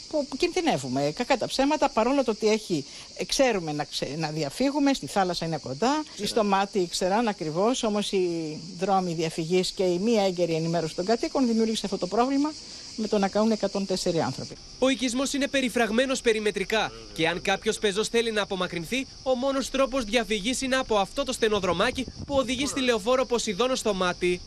[0.09, 1.11] που κινδυνεύουμε.
[1.15, 2.85] Κακά τα ψέματα, παρόλο το ότι έχει,
[3.15, 8.11] ε, ξέρουμε να, ξε, να διαφύγουμε, στη θάλασσα είναι κοντά, στο μάτι ξέραν ακριβώς, όμως
[8.11, 12.51] οι δρόμοι διαφυγής και η μία έγκαιρη ενημέρωση των κατοίκων δημιούργησε αυτό το πρόβλημα
[12.97, 14.57] με το να κάνουν 104 άνθρωποι.
[14.79, 20.03] Ο οικισμός είναι περιφραγμένος περιμετρικά και αν κάποιος πεζός θέλει να απομακρυνθεί, ο μόνος τρόπος
[20.03, 24.41] διαφυγής είναι από αυτό το στενοδρομάκι που οδηγεί στη λεωφόρο Ποσειδόνο στο μάτι.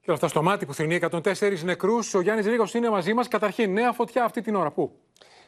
[0.00, 2.14] Και όλα αυτά στο μάτι που θρυνεί 104 νεκρούς.
[2.14, 3.28] Ο Γιάννης Ρίγο είναι μαζί μας.
[3.28, 4.70] Καταρχήν, νέα φωτιά αυτή την ώρα.
[4.70, 4.92] Πού;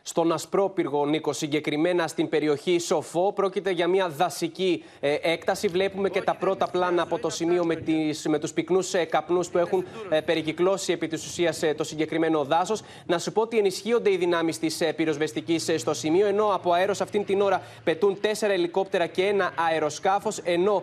[0.06, 3.32] Στον Ασπρόπυργο, Νίκο, συγκεκριμένα στην περιοχή Σοφό.
[3.32, 5.68] Πρόκειται για μια δασική ε, έκταση.
[5.68, 9.48] Βλέπουμε και τα πρώτα πλάνα από το σημείο με, τις, με τους πυκνούς ε, καπνούς
[9.48, 12.82] που έχουν ε, περικυκλώσει επί της ουσίας το συγκεκριμένο δάσος.
[13.06, 17.24] Να σου πω ότι ενισχύονται οι δυνάμεις της πυροσβεστικής στο σημείο, ενώ από αέρος αυτήν
[17.24, 20.82] την ώρα πετούν τέσσερα ελικόπτερα και ένα αεροσκάφος, ενώ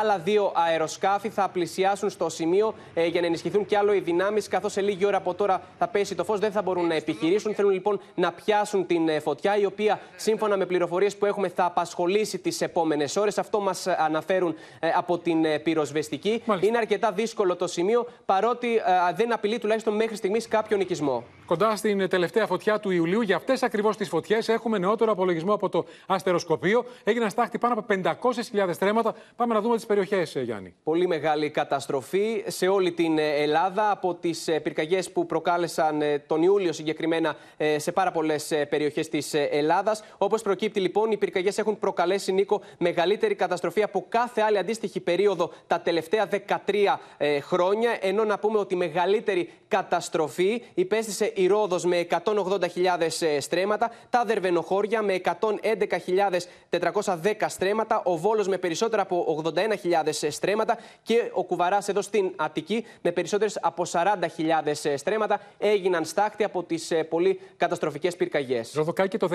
[0.00, 2.74] άλλα δύο αεροσκάφη θα πλησιάσουν στο σημείο
[3.10, 6.14] για να ενισχυθούν και άλλο οι δυνάμεις, καθώς σε λίγη ώρα από τώρα θα πέσει
[6.14, 7.54] το φως, δεν θα μπορούν να επιχειρήσουν.
[7.54, 11.64] Θέλουν λοιπόν να πιάσουν την ε, φωτιά, η οποία σύμφωνα με πληροφορίες που έχουμε θα
[11.64, 13.38] απασχολήσει τις επόμενες ώρες.
[13.38, 16.42] Αυτό μας ε, αναφέρουν ε, από την πυροσβεστική.
[16.60, 18.68] Είναι αρκετά δύσκολο το σημείο, παρότι
[19.14, 21.24] δεν απειλεί τουλάχιστον μέχρι στιγμής κάποιο οικισμό.
[21.46, 25.68] Κοντά στην τελευταία φωτιά του Ιουλίου, για αυτές ακριβώς τις φωτιές, έχουμε νεότερο απολογισμό από
[25.68, 26.84] το αστεροσκοπείο.
[27.04, 27.94] Έγιναν στάχτη πάνω από
[28.52, 29.14] 500.000 στρέμματα.
[29.36, 30.74] Πάμε να δούμε τις περιοχές, Γιάννη.
[30.84, 37.36] Πολύ μεγάλη καταστροφή σε όλη την Ελλάδα από τις πυρκαγιές που προκάλεσαν τον Ιούλιο συγκεκριμένα
[37.76, 40.04] σε πάρα πολλές περιοχές της Ελλάδας.
[40.18, 45.52] Όπως προκύπτει λοιπόν, οι πυρκαγιές έχουν προκαλέσει, Νίκο, μεγαλύτερη καταστροφή από κάθε άλλη αντίστοιχη περίοδο
[45.66, 46.28] τα τελευταία
[46.66, 47.98] 13 ε, χρόνια.
[48.00, 52.66] Ενώ να πούμε ότι η μεγαλύτερη καταστροφή υπέστησε η Ρόδος με 180.000
[53.20, 55.30] ε, στρέμματα, τα Δερβενοχώρια με 111.410
[57.46, 59.62] στρέμματα, ο Βόλος με περισσότερα από 81.000
[60.20, 64.06] ε, στρέμματα και ο Κουβαράς εδώ στην Αττική με περισσότερες από 40.000
[64.96, 68.41] στρέμματα έγιναν στάχτη από τις πολύ καταστροφικές πυρκαγιές.
[69.08, 69.28] Και το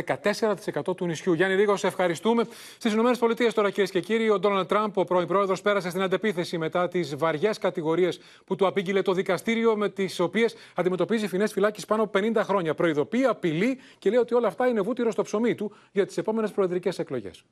[0.84, 1.34] 14% του νησιού.
[1.34, 2.44] Γιάννη Ρίγο, σε ευχαριστούμε.
[2.78, 6.58] Στις ΗΠΑ τώρα, κυρίες και κύριοι, ο Ντόναλντ Τραμπ, ο πρώην πρόεδρος, πέρασε στην αντεπίθεση
[6.58, 11.86] μετά τις βαριές κατηγορίες που του απήγγειλε το δικαστήριο, με τις οποίες αντιμετωπίζει φινές φυλάκιση
[11.86, 12.74] πάνω από 50 χρόνια.
[12.74, 16.52] Προειδοποιεί, απειλεί και λέει ότι όλα αυτά είναι βούτυρο στο ψωμί του για τις επόμενες
[16.52, 17.44] προεδρικές εκλογές.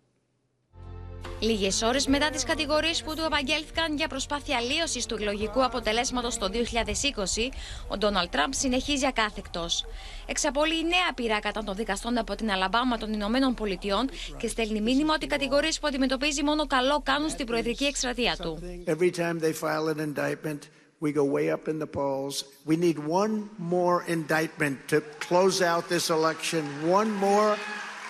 [1.40, 6.50] Λίγες ώρες μετά τις κατηγορίες που του απαγγέλθηκαν για προσπάθεια αλλίωση του εκλογικού αποτελέσματος το
[6.54, 7.52] 2020,
[7.88, 9.86] ο Ντόναλτ Τραμπ συνεχίζει ακάθεκτος.
[10.26, 15.14] Εξαπολύει νέα πειρά κατά των δικαστών από την Αλαμπάμα των Ηνωμένων Πολιτειών και στέλνει μήνυμα
[15.14, 18.60] ότι οι κατηγορίες που αντιμετωπίζει μόνο καλό κάνουν στην προεδρική εκστρατεία του.
[21.02, 22.36] We go way up in the polls.
[22.66, 26.64] We need one more indictment to close out this election.
[27.00, 27.58] One more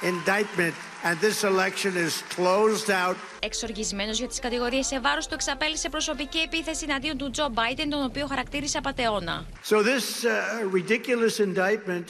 [0.05, 3.17] indictment and this election is closed out.
[3.41, 8.05] Εξοργισμένος για τις κατηγορίες σε βάρος του εξαπέλυσε προσωπική επίθεση εναντίον του Τζο Μπάιντεν, τον
[8.05, 9.47] οποίο χαρακτήρισε απατεώνα.
[9.65, 10.31] So this uh,
[10.73, 12.09] ridiculous indictment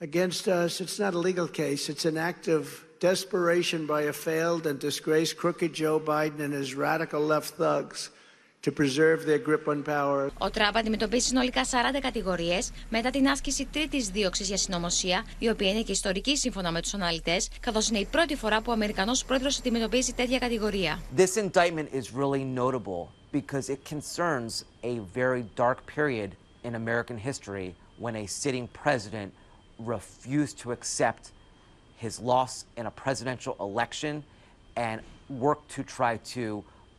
[0.00, 1.88] against us, it's not a legal case.
[1.88, 2.62] It's an act of
[3.10, 8.10] desperation by a failed and disgraced crooked Joe Biden and his radical left thugs.
[8.66, 10.30] to preserve their grip on power.
[10.38, 15.70] Ο Τραμπ αντιμετωπίζει συνολικά 40 κατηγορίε μετά την άσκηση τρίτη δίωξη για συνωμοσία, η οποία
[15.70, 19.12] είναι και ιστορική σύμφωνα με του αναλυτέ, καθώ είναι η πρώτη φορά που ο Αμερικανό
[19.26, 21.02] πρόεδρο αντιμετωπίζει τέτοια κατηγορία.
[21.16, 26.30] This indictment is really notable because it concerns a very dark period
[26.64, 29.32] in American history when a sitting president
[29.78, 31.22] refused to accept
[32.04, 34.14] his loss in a presidential election
[34.76, 35.00] and
[35.46, 36.64] worked to try to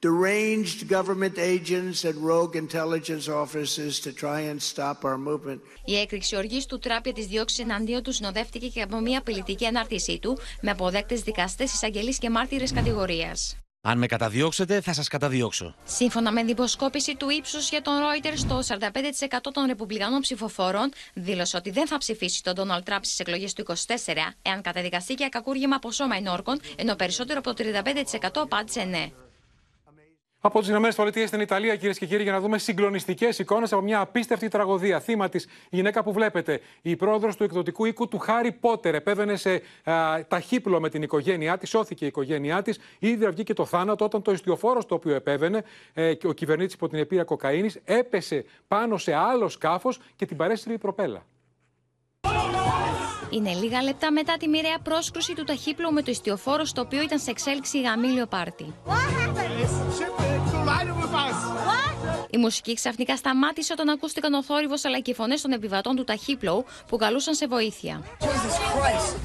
[0.00, 5.60] deranged government agents and rogue intelligence officers to try and stop our movement.
[5.84, 9.66] Η έκρηξη οργής του Τράπ για τις διώξεις εναντίον του συνοδεύτηκε και από μια απειλητική
[9.66, 13.58] ανάρτησή του με αποδέκτες δικαστές, εισαγγελείς και μάρτυρες κατηγορίας.
[13.80, 15.74] Αν με καταδιώξετε, θα σας καταδιώξω.
[15.84, 21.70] Σύμφωνα με δημοσκόπηση του ύψους για τον Reuters, το 45% των Ρεπουμπλικανών ψηφοφόρων δήλωσε ότι
[21.70, 23.74] δεν θα ψηφίσει τον Donald Trump στις εκλογές του 24,
[24.42, 27.64] εάν καταδικαστεί για κακούργημα από σώμα ενόρκων, ενώ περισσότερο από το
[28.20, 29.10] 35% απάντησε ναι.
[30.40, 34.00] Από τις ΗΠΑ στην Ιταλία, κυρίες και κύριοι, για να δούμε συγκλονιστικές εικόνες από μια
[34.00, 35.00] απίστευτη τραγωδία.
[35.00, 39.62] Θύμα της γυναίκα που βλέπετε, η πρόεδρος του εκδοτικού οίκου του Χάρι Πότερ, επέβαινε σε
[39.84, 42.78] α, ταχύπλο με την οικογένειά της, σώθηκε η οικογένειά της.
[42.98, 46.98] Ήδη βγήκε το θάνατο όταν το ιστιοφόρο το οποίο επέβαινε, ε, ο κυβερνήτης υπό την
[46.98, 51.26] επίρρεια κοκαίνης, έπεσε πάνω σε άλλο σκάφος και την παρέστηλε η προπέλα.
[53.30, 57.18] Είναι λίγα λεπτά μετά τη μοιραία πρόσκρουση του ταχύπλου με το ιστιοφόρο στο οποίο ήταν
[57.18, 58.74] σε εξέλιξη γαμήλιο πάρτι.
[62.30, 66.04] Η μουσική ξαφνικά σταμάτησε όταν ακούστηκαν ο θόρυβο αλλά και οι φωνές των επιβατών του
[66.04, 68.02] ταχύπλου που καλούσαν σε βοήθεια.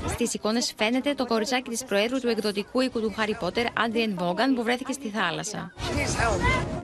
[0.07, 4.55] Στις εικόνες φαίνεται το κοριτσάκι της Προέδρου του εκδοτικού οίκου του Χάρι Πότερ, Άντριεν Βόγκαν,
[4.55, 5.73] που βρέθηκε στη θάλασσα.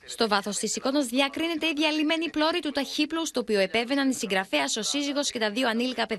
[0.06, 4.78] Στο βάθος της εικόνας διακρίνεται η διαλυμένη πλώρη του ταχύπλου, στο οποίο επέβαιναν η συγγραφέας,
[4.78, 6.19] ο σύζυγος και τα δύο ανήλικα παιδιά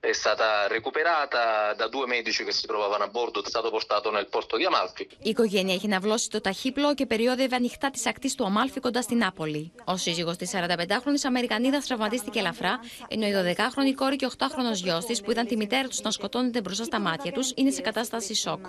[0.00, 4.28] è stata recuperata da due medici che si trovavano a bordo, è stato portato nel
[4.28, 5.08] porto di Amalfi.
[5.22, 9.16] Η οικογένεια είχε ναυλώσει το ταχύπλοο και περιόδευε ανοιχτά τη ακτή του Αμάλφη κοντά στην
[9.16, 9.72] Νάπολη.
[9.84, 15.20] Ο σύζυγος της 45χρονη Αμερικανίδας τραυματίστηκε ελαφρά, ενώ η 12χρονη κόρη και 8χρονο γιος της,
[15.20, 18.66] που ήταν τη μητέρα τους να σκοτώνεται μπροστά στα μάτια τους, είναι σε κατάσταση σοκ.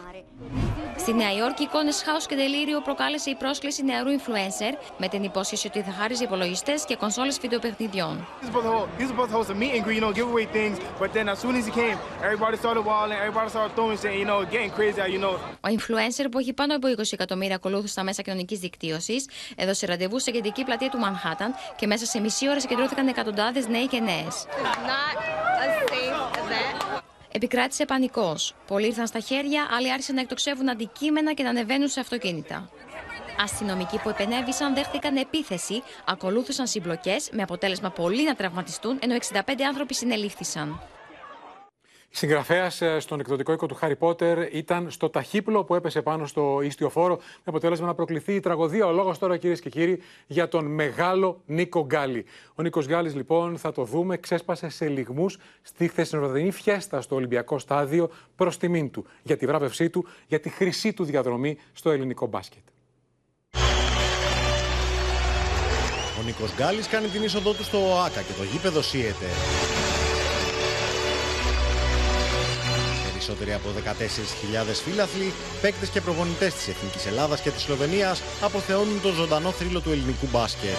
[1.00, 5.68] Στη Νέα Υόρκη, εικόνες χάος και τελείριο προκάλεσε η πρόσκληση νεαρού influencer με την υπόσχεση
[5.68, 8.28] ότι θα χάριζε υπολογιστές και κονσόλες βιντεοπαιχνιδιών.
[8.42, 10.04] He was supposed to hold- he was supposed to host a meet and greet, you
[10.06, 10.78] know, give away things.
[11.02, 11.98] But then as soon as he came,
[12.30, 15.36] everybody started walling, everybody started throwing shit, you know, getting crazy, you know.
[15.62, 20.20] Ο influencer που έχει πάνω από 20 εκατομμύρια ακολούθους στα μέσα κοινωνικής δικτύωσης έδωσε ραντεβού
[20.20, 24.46] σε κεντρική πλατεία του Μανχάταν και μέσα σε μισή ώρα συγκεντρώθηκαν εκατοντάδες νέοι και νέες.
[27.32, 28.56] Επικράτησε πανικός.
[28.68, 32.70] Πολλοί ήρθαν στα χέρια, άλλοι άρχισαν να εκτοξεύουν αντικείμενα και να ανεβαίνουν σε αυτοκίνητα.
[33.40, 39.94] Αστυνομικοί που επενέβησαν δέχτηκαν επίθεση, ακολούθησαν συμπλοκές με αποτέλεσμα πολλοί να τραυματιστούν, ενώ 65 άνθρωποι
[39.94, 40.82] συνελήφθησαν.
[42.12, 46.90] Συγγραφέας στον εκδοτικό οίκο του Χάρι Πότερ ήταν στο ταχύπλο που έπεσε πάνω στο ίστιο
[46.90, 48.86] φόρο, με αποτέλεσμα να προκληθεί η τραγωδία.
[48.86, 52.26] Ο λόγος τώρα, κυρίες και κύριοι, για τον μεγάλο Νίκο Γκάλι.
[52.56, 57.60] Ο Νίκος Γκάλι, λοιπόν, θα το δούμε, ξέσπασε σε λιγμούς στη χθεσινοβραδινή φιέστα στο Ολυμπιακό
[57.60, 62.28] Στάδιο προς τιμήν του, για τη βράβευσή του, για τη χρυσή του διαδρομή στο ελληνικό
[62.28, 62.64] μπάσκετ.
[66.20, 69.26] Ο Νίκος Γκάλης κάνει την είσοδό του στο ΟΑΚΑ και το γήπεδο σύεται.
[73.30, 73.70] Περισσότεροι από
[74.70, 79.82] 14.000 φίλαθλοι, παίκτες και προπονητές της Εθνικής Ελλάδας και της Σλοβενίας αποθεώνουν τον ζωντανό θρύλο
[79.82, 80.76] του ελληνικού μπάσκετ.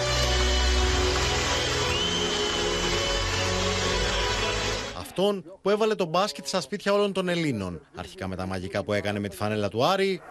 [4.99, 7.81] Αυτόν που έβαλε τον μπάσκετ στα σπίτια όλων των Ελλήνων.
[7.95, 10.21] Αρχικά με τα μαγικά που έκανε με τη φανέλα του Άρη,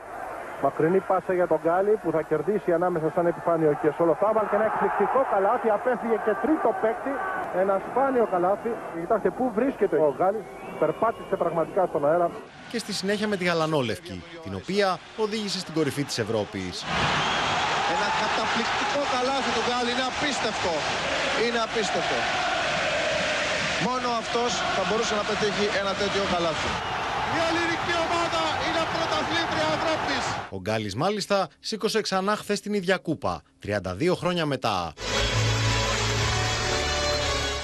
[0.63, 4.67] Μακρινή πάσα για τον Γκάλι που θα κερδίσει ανάμεσα σαν επιφάνειο και Σολοθάβαλ και ένα
[4.71, 5.69] εκπληκτικό καλάθι.
[5.79, 7.13] Απέφυγε και τρίτο παίκτη.
[7.63, 8.71] Ένα σπάνιο καλάθι.
[9.01, 10.41] Κοιτάξτε πού βρίσκεται ο Γκάλι.
[10.83, 12.29] Περπάτησε πραγματικά στον αέρα.
[12.71, 14.89] και στη συνέχεια με τη Γαλανόλευκη, την οποία
[15.25, 16.75] οδήγησε στην κορυφή της Ευρώπης.
[17.95, 19.89] Ένα καταπληκτικό καλάθι του Γκάλι.
[19.95, 20.73] Είναι απίστευτο.
[21.45, 22.19] Είναι απίστευτο.
[23.89, 26.71] Μόνο αυτός θα μπορούσε να πετύχει ένα τέτοιο καλάθι.
[27.37, 30.25] Η ελληνική ομάδα είναι πρωταθλήτρια Ευρώπης.
[30.51, 34.93] Ο Γκάλης μάλιστα σήκωσε ξανά χθες την ίδια κούπα, 32 χρόνια μετά.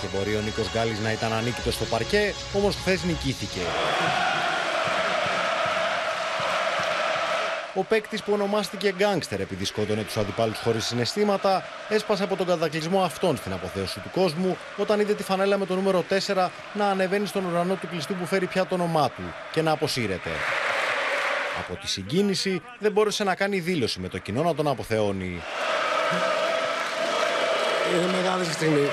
[0.01, 3.61] Και μπορεί ο Νίκος Γκάλης να ήταν ανίκητος στο παρκέ, όμως χθες νικήθηκε.
[7.75, 13.03] Ο παίκτης που ονομάστηκε γκάγκστερ επειδή σκότωνε τους αντιπάλους χωρίς συναισθήματα, έσπασε από τον κατακλυσμό
[13.03, 17.27] αυτών στην αποθέωση του κόσμου όταν είδε τη φανέλα με το νούμερο 4 να ανεβαίνει
[17.27, 19.23] στον ουρανό του κλειστού που φέρει πια το όνομά του
[19.53, 20.31] και να αποσύρεται.
[21.59, 25.43] Από τη συγκίνηση δεν μπόρεσε να κάνει δήλωση με το κοινό να τον αποθεώνει.
[27.95, 28.89] Είναι μεγάλη στιγμή.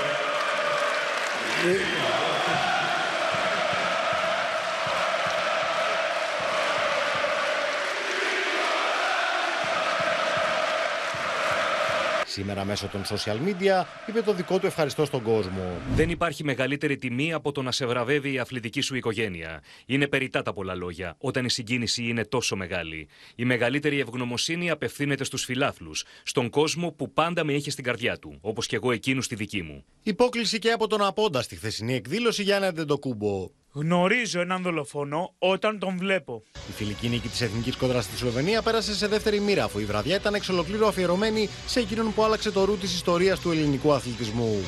[12.33, 15.77] Σήμερα μέσω των social media είπε το δικό του ευχαριστώ στον κόσμο.
[15.95, 19.63] Δεν υπάρχει μεγαλύτερη τιμή από το να σε βραβεύει η αθλητική σου οικογένεια.
[19.85, 23.07] Είναι περιτά τα πολλά λόγια, όταν η συγκίνηση είναι τόσο μεγάλη.
[23.35, 28.37] Η μεγαλύτερη ευγνωμοσύνη απευθύνεται στους φιλάθλους, στον κόσμο που πάντα με είχε στην καρδιά του,
[28.41, 29.85] όπως και εγώ εκείνου στη δική μου.
[30.03, 33.49] Υπόκληση και από τον Απόντα στη χθεσινή εκδήλωση για ένα Αντεντοκούμπο.
[33.75, 36.43] Γνωρίζω έναν δολοφόνο όταν τον βλέπω.
[36.69, 40.15] Η φιλική νίκη της Εθνικής Κόντρα στη Σλοβενία πέρασε σε δεύτερη μοίρα, αφού η βραδιά
[40.15, 44.63] ήταν εξ ολοκλήρου αφιερωμένη σε εκείνον που άλλαξε το ρου της ιστορίας του ελληνικού αθλητισμού.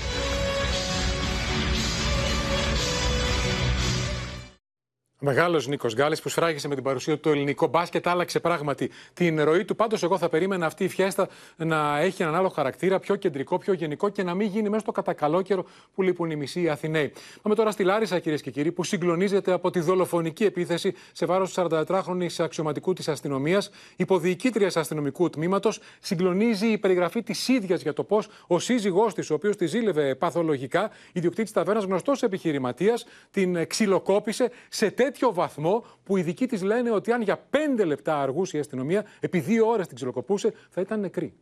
[5.26, 9.44] Μεγάλος Νίκος Γκάλης που σφράγισε με την παρουσία του το ελληνικό μπάσκετ, άλλαξε πράγματι την
[9.44, 9.76] ροή του.
[9.76, 13.74] Πάντως, εγώ θα περίμενα αυτή η φιέστα να έχει έναν άλλο χαρακτήρα, πιο κεντρικό, πιο
[13.74, 15.66] γενικό και να μην γίνει μέσα στο κατακαλό καιρό
[15.96, 17.12] που λείπουν οι μισοί Αθηναίοι.
[17.42, 21.54] Πάμε τώρα στη Λάρισα, κυρίες και κύριοι, που συγκλονίζεται από τη δολοφονική επίθεση σε βάρος
[21.54, 25.80] του 44χρονη αξιωματικού της αστυνομίας, υποδιοικήτρια αστυνομικού τμήματος.
[26.00, 30.16] Συγκλονίζει η περιγραφή της ίδιας για το πώς ο σύζυγός της, ο οποίος τη ζήλευε
[30.16, 36.92] παθολογικά, ιδιοκτήτης ταβέρνας, γνωστός επιχειρηματίας, την ξυλοκόπησε σε τέτοιο βαθμό που οι δικοί της λένε
[36.92, 41.00] ότι αν για πέντε λεπτά αργούσε η αστυνομία, επί δύο ώρες την ξυλοκοπούσε, θα ήταν
[41.00, 41.34] νεκρή.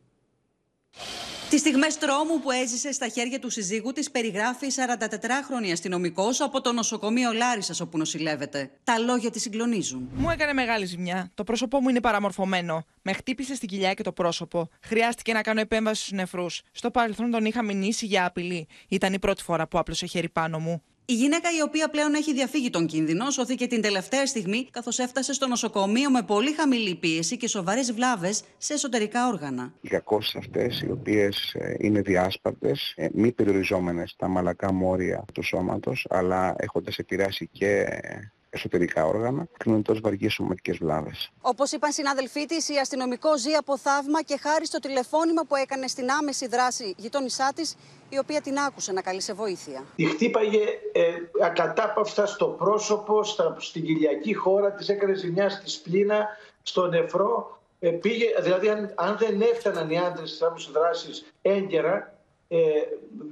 [1.53, 6.71] Τις στιγμές τρόμου που έζησε στα χέρια του συζύγου της περιγράφει 44χρονη αστυνομικός από το
[6.71, 8.71] νοσοκομείο Λάρισας όπου νοσηλεύεται.
[8.83, 10.09] Τα λόγια της συγκλονίζουν.
[10.13, 11.31] Μου έκανε μεγάλη ζημιά.
[11.33, 12.85] Το πρόσωπό μου είναι παραμορφωμένο.
[13.01, 14.69] Με χτύπησε στην κοιλιά και το πρόσωπο.
[14.81, 16.61] Χρειάστηκε να κάνω επέμβαση στους νεφρούς.
[16.71, 18.67] Στο παρελθόν τον είχα μηνύσει για απειλή.
[18.87, 20.83] Ήταν η πρώτη φορά που άπλωσε χέρι πάνω μου.
[21.05, 25.33] Η γυναίκα η οποία πλέον έχει διαφύγει τον κίνδυνο σώθηκε την τελευταία στιγμή καθώς έφτασε
[25.33, 29.73] στο νοσοκομείο με πολύ χαμηλή πίεση και σοβαρές βλάβες σε εσωτερικά όργανα.
[29.81, 36.55] Οι κακώσεις αυτές, οι οποίες είναι διάσπαρτες, μη περιοριζόμενες στα μαλακά μόρια του σώματος, αλλά
[36.57, 37.85] έχοντας επηρεάσει και
[38.53, 41.31] εσωτερικά όργανα, κρίνονται ως βαριές σωματικές βλάβες.
[41.41, 45.87] Όπως είπαν συνάδελφοί της, η αστυνομικό ζει από θαύμα και χάρη στο τηλεφώνημα που έκανε
[45.87, 47.75] στην άμεση δράση γειτόνισά της,
[48.09, 49.83] η οποία την άκουσε να καλεί σε βοήθεια.
[49.95, 51.01] Τη χτύπαγε ε,
[51.41, 56.27] ακατάπαυστα στο πρόσωπο, στα, στην κοιλιακή χώρα, της έκανε ζημιά στη σπλήνα,
[56.63, 57.61] στο νεφρό.
[57.79, 62.59] Ε, πήγε, δηλαδή αν, αν δεν έφταναν οι άντρες στις άμεσες δράσεις έγκαιρα, ε,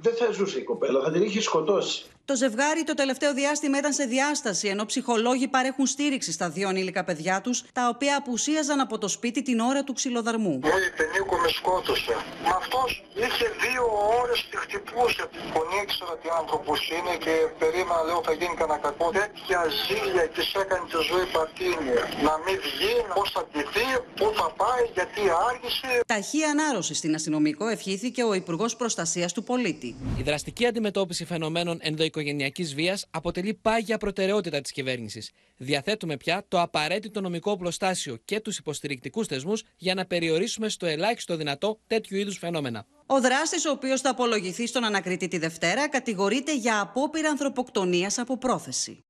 [0.00, 2.04] δεν θα ζούσε η κοπέλα, θα την είχε σκοτώσει.
[2.32, 7.02] Το ζευγάρι το τελευταίο διάστημα ήταν σε διάσταση, ενώ ψυχολόγοι παρέχουν στήριξη στα δύο ανήλικα
[7.04, 10.54] παιδιά τους, τα οποία απουσίαζαν από το σπίτι την ώρα του ξυλοδαρμού.
[10.74, 12.14] Όλη πενίκο με σκότωσε.
[12.46, 12.90] Μα αυτός
[13.24, 13.84] είχε δύο
[14.20, 15.24] ώρες τη χτυπούσε.
[15.54, 19.06] Φωνή ήξερα τι άνθρωπος είναι και περίμενα, λέω, θα γίνει κανένα κακό.
[19.20, 22.02] Τέτοια ζήλια τη έκανε τη ζωή πατίνια.
[22.26, 25.88] Να μην βγει, πώς θα ντυθεί, πού θα πάει, γιατί άργησε.
[26.12, 29.90] Ταχύ ανάρρωσης στην αστυνομικό ευχήθηκε ο Υπουργός Προστασίας του Πολίτη.
[30.20, 35.30] Η δραστική αντιμετώπιση φαινομένων ενδοοικογενειακών οικογενειακής βίας αποτελεί πάγια προτεραιότητα της κυβέρνησης.
[35.56, 41.36] Διαθέτουμε πια το απαραίτητο νομικό πλωστάσιο και τους υποστηρικτικούς θεσμούς για να περιορίσουμε στο ελάχιστο
[41.36, 42.86] δυνατό τέτοιου είδους φαινόμενα.
[43.06, 48.38] Ο δράστης, ο οποίος θα απολογηθεί στον ανακριτή τη Δευτέρα, κατηγορείται για απόπειρα ανθρωποκτονίας από
[48.38, 49.04] πρόθεση.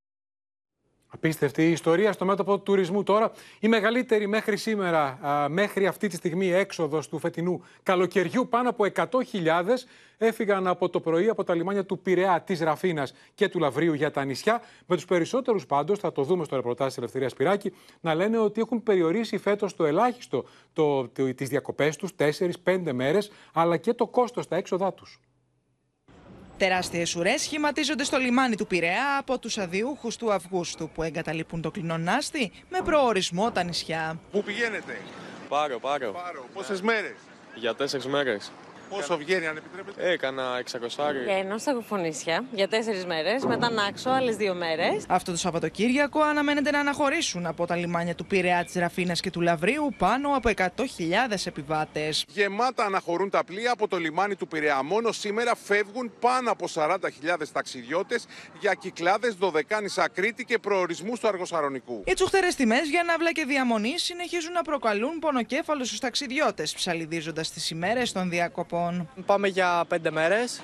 [1.15, 3.33] Απίστευτη η ιστορία στο μέτωπο του τουρισμού τώρα.
[3.61, 5.19] Η μεγαλύτερη μέχρι σήμερα,
[5.51, 9.07] μέχρι αυτή τη στιγμή έξοδος του φετινού καλοκαιριού, πάνω από 100.000
[10.19, 14.11] έφυγαν από το πρωί από τα λιμάνια του Πειραιά, της Ραφίνας και του Λαβρίου για
[14.11, 14.63] τα νησιά.
[14.87, 18.61] Με τους περισσότερους πάντως, θα το δούμε στο ρεπορτάζ της Ελευθερίας Πυράκη, να λένε ότι
[18.61, 22.11] έχουν περιορίσει φέτος το ελάχιστο το, το, τις διακοπές τους,
[22.65, 25.21] 4-5 μέρες, αλλά και το κόστος, τα έξοδά τους.
[26.63, 31.71] Τεράστιες ουρές σχηματίζονται στο λιμάνι του Πειραιά από τους αδιούχου του Αυγούστου που εγκαταλείπουν το
[31.71, 34.19] κλινονάστη με προορισμό τα νησιά.
[34.31, 35.01] Πού πηγαίνετε,
[35.49, 36.13] Πάρο, πάρο.
[36.13, 36.45] Πάρο.
[36.55, 37.15] Πόσες μέρες,
[37.55, 38.53] Για τέσσερις μέρες.
[38.97, 41.13] Πόσο βγαίνει, αν επιτρέπετε; Έκανα 600.
[41.25, 45.05] Βγαίνω στα κουφονίσια για τέσσερις μέρες, μετά Νάξο άλλες δύο μέρες.
[45.09, 49.41] Αυτό το Σαββατοκύριακο αναμένεται να αναχωρήσουν από τα λιμάνια του Πειραιά, της Ραφίνας και του
[49.41, 52.25] Λαβρίου πάνω από 100.000 επιβάτες.
[52.29, 54.83] Γεμάτα αναχωρούν τα πλοία από το λιμάνι του Πειραιά.
[54.83, 58.27] Μόνο σήμερα φεύγουν πάνω από 40.000 ταξιδιώτες
[58.61, 62.03] για κυκλάδες Δωδεκάνησα Κρήτη και προορισμούς του Αργοσαρονικού.
[62.07, 67.71] Οι τσουχτερές τιμές για ναύλα και διαμονή συνεχίζουν να προκαλούν πονοκέφαλο στους ταξιδιώτες, ψαλιδίζοντας τις
[67.71, 68.82] ημέρες των διακοπών.
[69.27, 70.61] Πάμε για πέντε μέρες,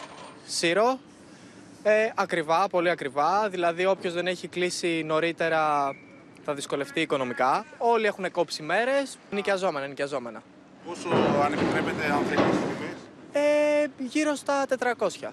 [0.47, 0.99] Σύρο.
[1.83, 3.49] Ε, ακριβά, πολύ ακριβά.
[3.49, 5.95] Δηλαδή όποιος δεν έχει κλείσει νωρίτερα
[6.45, 7.65] θα δυσκολευτεί οικονομικά.
[7.79, 10.43] Όλοι έχουν κόψει μέρες, νοικιαζόμενα, νοικιαζόμενα.
[10.87, 11.09] Πόσο
[11.45, 12.57] αν επιτρέπετε αν θέλετε
[13.33, 15.33] Ε, γύρω στα 400.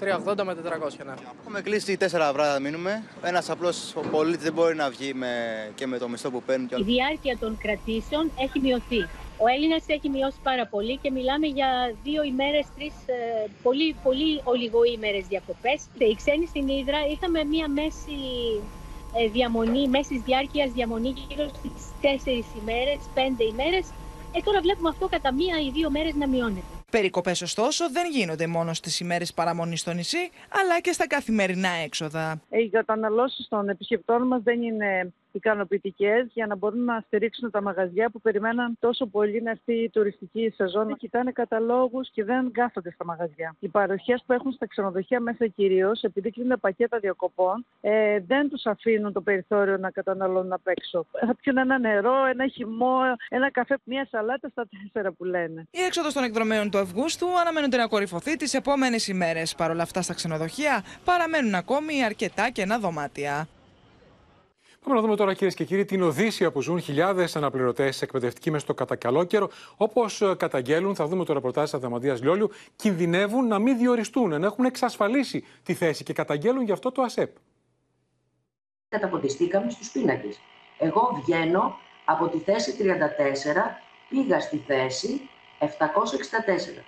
[0.00, 1.12] 380 με 400, ναι.
[1.40, 3.02] Έχουμε κλείσει τέσσερα βράδια μείνουμε.
[3.22, 5.28] Ένας απλός πολίτης δεν μπορεί να βγει με,
[5.74, 6.68] και με το μισθό που παίρνει.
[6.76, 9.08] Η διάρκεια των κρατήσεων έχει μειωθεί.
[9.44, 14.40] Ο Έλληνας έχει μειώσει πάρα πολύ και μιλάμε για δύο ημέρες, τρεις ε, πολύ, πολύ
[14.44, 15.78] ολιγοήμερες διακοπές.
[15.98, 18.18] Οι ξένοι στην Ήδρα είχαμε μία μέση
[19.18, 23.86] ε, διαμονή, μέσης διάρκειας διαμονή γύρω στις τέσσερις ημέρες, πέντε ημέρες.
[24.36, 26.66] Ε, τώρα βλέπουμε αυτό κατά μία ή δύο μέρες να μειώνεται.
[26.90, 30.30] Περικοπές ωστόσο δεν γίνονται μόνο στις ημέρες παραμονής στο νησί,
[30.60, 32.42] αλλά και στα καθημερινά έξοδα.
[32.50, 38.10] Οι καταναλώσεις των επισκεπτών μας δεν είναι ικανοποιητικές για να μπορούν να στηρίξουν τα μαγαζιά
[38.10, 40.96] που περιμέναν τόσο πολύ να έρθει η τουριστική σεζόν.
[40.96, 43.56] Κοιτάνε καταλόγους και δεν κάθονται στα μαγαζιά.
[43.58, 48.66] Οι παροχές που έχουν στα ξενοδοχεία μέσα κυρίως, επειδή κλείνουν πακέτα διακοπών, ε, δεν τους
[48.66, 51.06] αφήνουν το περιθώριο να καταναλώνουν απ' έξω.
[51.26, 55.66] Θα πιούν ένα νερό, ένα χυμό, ένα καφέ, μία σαλάτα στα τέσσερα που λένε.
[55.70, 59.54] Η έξοδος των εκδρομέων του Αυγούστου αναμένονται να κορυφωθεί τις επόμενες ημέρες.
[59.54, 63.48] Παρ' όλα αυτά, στα ξενοδοχεία παραμένουν ακόμη αρκετά κενά δωμάτια.
[64.84, 68.58] Πάμε να δούμε τώρα, κυρίες και κύριοι, την Οδύσσια που ζουν χιλιάδες αναπληρωτές εκπαιδευτικοί με
[68.58, 69.50] στο κατακαλό καιρό.
[69.76, 70.04] Όπω
[70.36, 75.44] καταγγέλουν, θα δούμε το ρεπορτάζ της Αδαμαντίας Λιόλιου, κινδυνεύουν να μην διοριστούν, να έχουν εξασφαλίσει
[75.62, 77.36] τη θέση και καταγγέλουν γι' αυτό το ΑΣΕΠ.
[78.88, 80.40] Καταποντιστήκαμε στους πίνακες.
[80.78, 85.28] Εγώ βγαίνω από τη θέση 34, πήγα στη θέση
[85.58, 85.64] 764.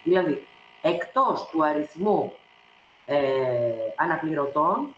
[0.05, 0.47] Δηλαδή,
[0.83, 2.33] εκτός του αριθμού
[3.07, 3.17] ε,
[3.97, 4.95] αναπληρωτών,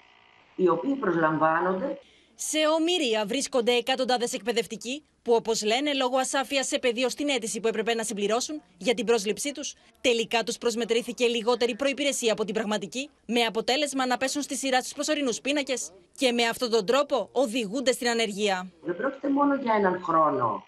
[0.57, 1.99] οι οποίοι προσλαμβάνονται
[2.39, 7.68] Σε ομοιρία βρίσκονται εκατοντάδες εκπαιδευτικοί που, όπως λένε, λόγω ασάφειας σε πεδίο στην αίτηση που
[7.68, 13.11] έπρεπε να συμπληρώσουν για την πρόσληψή τους, τελικά τους προσμετρήθηκε λιγότερη προπηρεσία από την πραγματική,
[13.26, 17.93] με αποτέλεσμα να πέσουν στη σειρά στους προσωρινούς πίνακες και με αυτόν τον τρόπο οδηγούνται
[17.93, 18.72] στην ανεργία.
[18.82, 20.64] Δεν πρόκειται μόνο για έναν χρόνο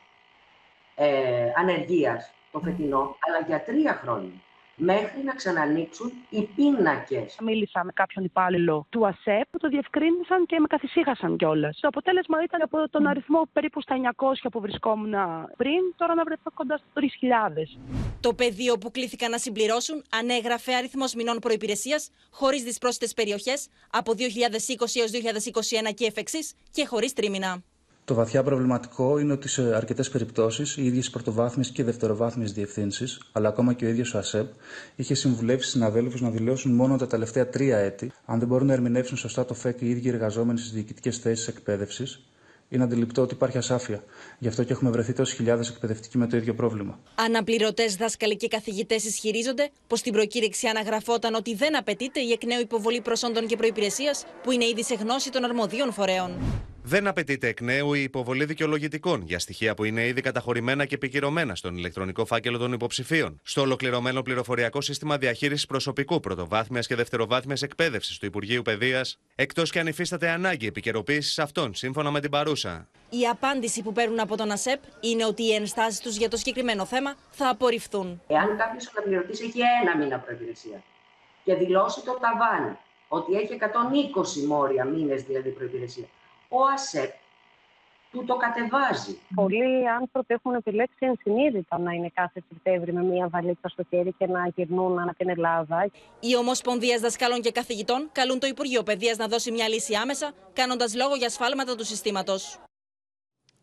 [0.95, 4.43] ε, ανεργίας το φετινό, αλλά για τρία χρόνια
[4.79, 7.37] μέχρι να ξανανοίξουν οι πίνακες.
[7.41, 11.79] Μίλησα με κάποιον υπάλληλο του ΑΣΕΠ που το διευκρίνησαν και με καθησύχασαν κιόλας.
[11.81, 15.15] Το αποτέλεσμα ήταν από τον αριθμό περίπου στα 900 που βρισκόμουν
[15.57, 17.79] πριν, τώρα να βρεθώ κοντά στα 3.000.
[18.21, 24.21] Το πεδίο που κλήθηκαν να συμπληρώσουν ανέγραφε αριθμός μηνών προπηρεσία χωρίς δυσπρόσιτε περιοχές από 2020
[24.95, 25.11] έως
[25.91, 27.63] 2021 και εφ' και χωρίς τρίμηνα.
[28.09, 33.49] Το βαθιά προβληματικό είναι ότι σε αρκετές περιπτώσεις οι ίδιες πρωτοβάθμιες και δευτεροβάθμιες διευθύνσεις, αλλά
[33.49, 34.53] ακόμα και ο ίδιος ο ΑΣΕΠ,
[34.97, 39.17] είχε συμβουλεύσει συναδέλφους να δηλώσουν μόνο τα τελευταία τρία έτη, αν δεν μπορούν να ερμηνεύσουν
[39.17, 42.21] σωστά το ΦΕΚ οι ίδιοι εργαζόμενοι στις διοικητικές θέσεις εκπαίδευσης.
[42.69, 44.05] Είναι αντιληπτό ότι υπάρχει ασάφεια.
[44.39, 46.99] Γι' αυτό και έχουμε βρεθεί τόσε χιλιάδες εκπαιδευτικοί με το ίδιο πρόβλημα.
[47.15, 52.61] Αναπληρωτές δάσκαλοι και καθηγητές ισχυρίζονται πως στην προκήρυξη αναγραφόταν ότι δεν απαιτείται η εκ νέου
[52.61, 56.31] υποβολή προσόντων και προπηρεσία που είναι ήδη σε γνώση των αρμοδίων φορέων.
[56.91, 61.55] Δεν απαιτείται εκ νέου η υποβολή δικαιολογητικών για στοιχεία που είναι ήδη καταχωρημένα και επικυρωμένα
[61.55, 63.41] στον ηλεκτρονικό φάκελο των υποψηφίων.
[63.43, 69.79] Στο ολοκληρωμένο πληροφοριακό σύστημα διαχείρισης προσωπικού πρωτοβάθμιας και δευτεροβάθμιας εκπαίδευσης του Υπουργείου Παιδείας, εκτός και
[69.79, 72.89] αν υφίσταται ανάγκη επικαιροποίησης αυτών, σύμφωνα με την παρούσα.
[73.11, 76.85] Η απάντηση που παίρνουν από τον ΑΣΕΠ είναι ότι οι ενστάσεις τους για το συγκεκριμένο
[76.85, 78.23] θέμα θα απορριφθούν.
[78.27, 80.83] Εάν κάποιος αναπληρωτή έχει ένα μήνα προϋπηρεσία
[81.45, 82.77] και δηλώσει το ταβάνι
[83.09, 83.59] ότι έχει
[84.43, 86.09] 120 μόρια μήνες δηλαδή προϋπηρεσία,
[86.49, 87.13] ο ΑΣΕΠ
[88.11, 89.19] του το κατεβάζει.
[89.35, 94.27] Πολλοί άνθρωποι έχουν επιλέξει ενσυνείδητα να είναι κάθε Σεπτέμβρη με μία βαλίτσα στο χέρι και
[94.27, 95.91] να γυρνούν ανά την Ελλάδα.
[96.21, 100.95] Οι Ομοσπονδίε Δασκάλων και Καθηγητών καλούν το Υπουργείο Παιδείας να δώσει μια λύση άμεσα, κάνοντας
[100.95, 102.59] λόγο για σφάλματα του συστήματος.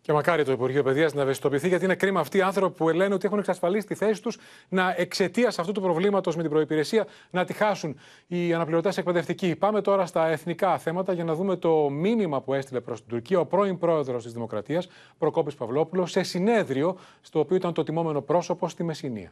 [0.06, 3.14] Και μακάρι το Υπουργείο Παιδείας να ευαισθητοποιηθεί, γιατί είναι κρίμα αυτοί οι άνθρωποι που λένε
[3.14, 4.38] ότι έχουν εξασφαλίσει τη θέση τους
[4.70, 9.56] να εξαιτίας αυτού του προβλήματος με την προπηρεσία να τη χάσουν οι αναπληρωτές εκπαιδευτικοί.
[9.56, 13.40] Πάμε τώρα στα εθνικά θέματα για να δούμε το μήνυμα που έστειλε προς την Τουρκία
[13.40, 14.88] ο πρώην πρόεδρος της Δημοκρατίας,
[15.18, 19.32] Προκόπης Παυλόπουλος, σε συνέδριο στο οποίο ήταν το τιμόμενο πρόσωπο στη Μεσσηνία.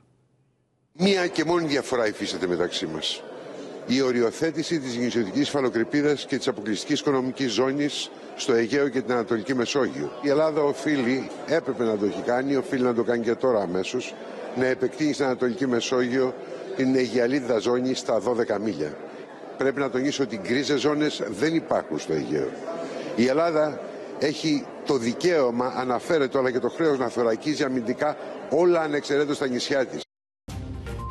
[0.94, 3.24] Μία και μόνη διαφορά υφίσταται μεταξύ μας
[3.88, 9.56] η οριοθέτηση της νησιωτικής φαλοκρηπίδας και της αποκλειστικής οικονομικής ζώνης στο Αιγαίο και την Ανατολική
[9.56, 10.12] Μεσόγειο.
[10.22, 14.14] Η Ελλάδα οφείλει, έπρεπε να το έχει κάνει, οφείλει να το κάνει και τώρα αμέσως,
[14.56, 16.34] να επεκτείνει στην Ανατολική Μεσόγειο
[16.76, 18.98] την Αιγιαλίδα ζώνη στα 12 μίλια.
[19.58, 22.50] Πρέπει να τονίσω ότι γκρίζες ζώνες δεν υπάρχουν στο Αιγαίο.
[23.16, 23.80] Η Ελλάδα
[24.20, 28.18] έχει το δικαίωμα, αναφέρεται όλα και το χρέος να θωρακίζει αμυντικά
[28.50, 30.03] όλα ανεξαιρέτως στα νησιά της.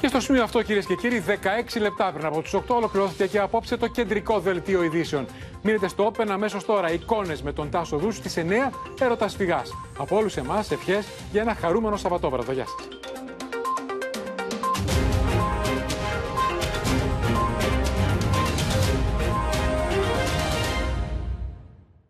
[0.03, 3.39] Και στο σημείο αυτό, κυρίες και κύριοι, 16 λεπτά πριν από του 8 ολοκληρώθηκε και
[3.39, 5.27] απόψε το κεντρικό δελτίο ειδήσεων.
[5.63, 6.93] Μείνετε στο Open αμέσως τώρα.
[6.93, 9.71] Εικόνες με τον Τάσο Δούσου στι 9 έρωτας φυγάς.
[9.99, 12.53] Από όλους εμάς, ευχές για ένα χαρούμενο Σαββατόβραδο.
[12.53, 12.89] Γεια σας.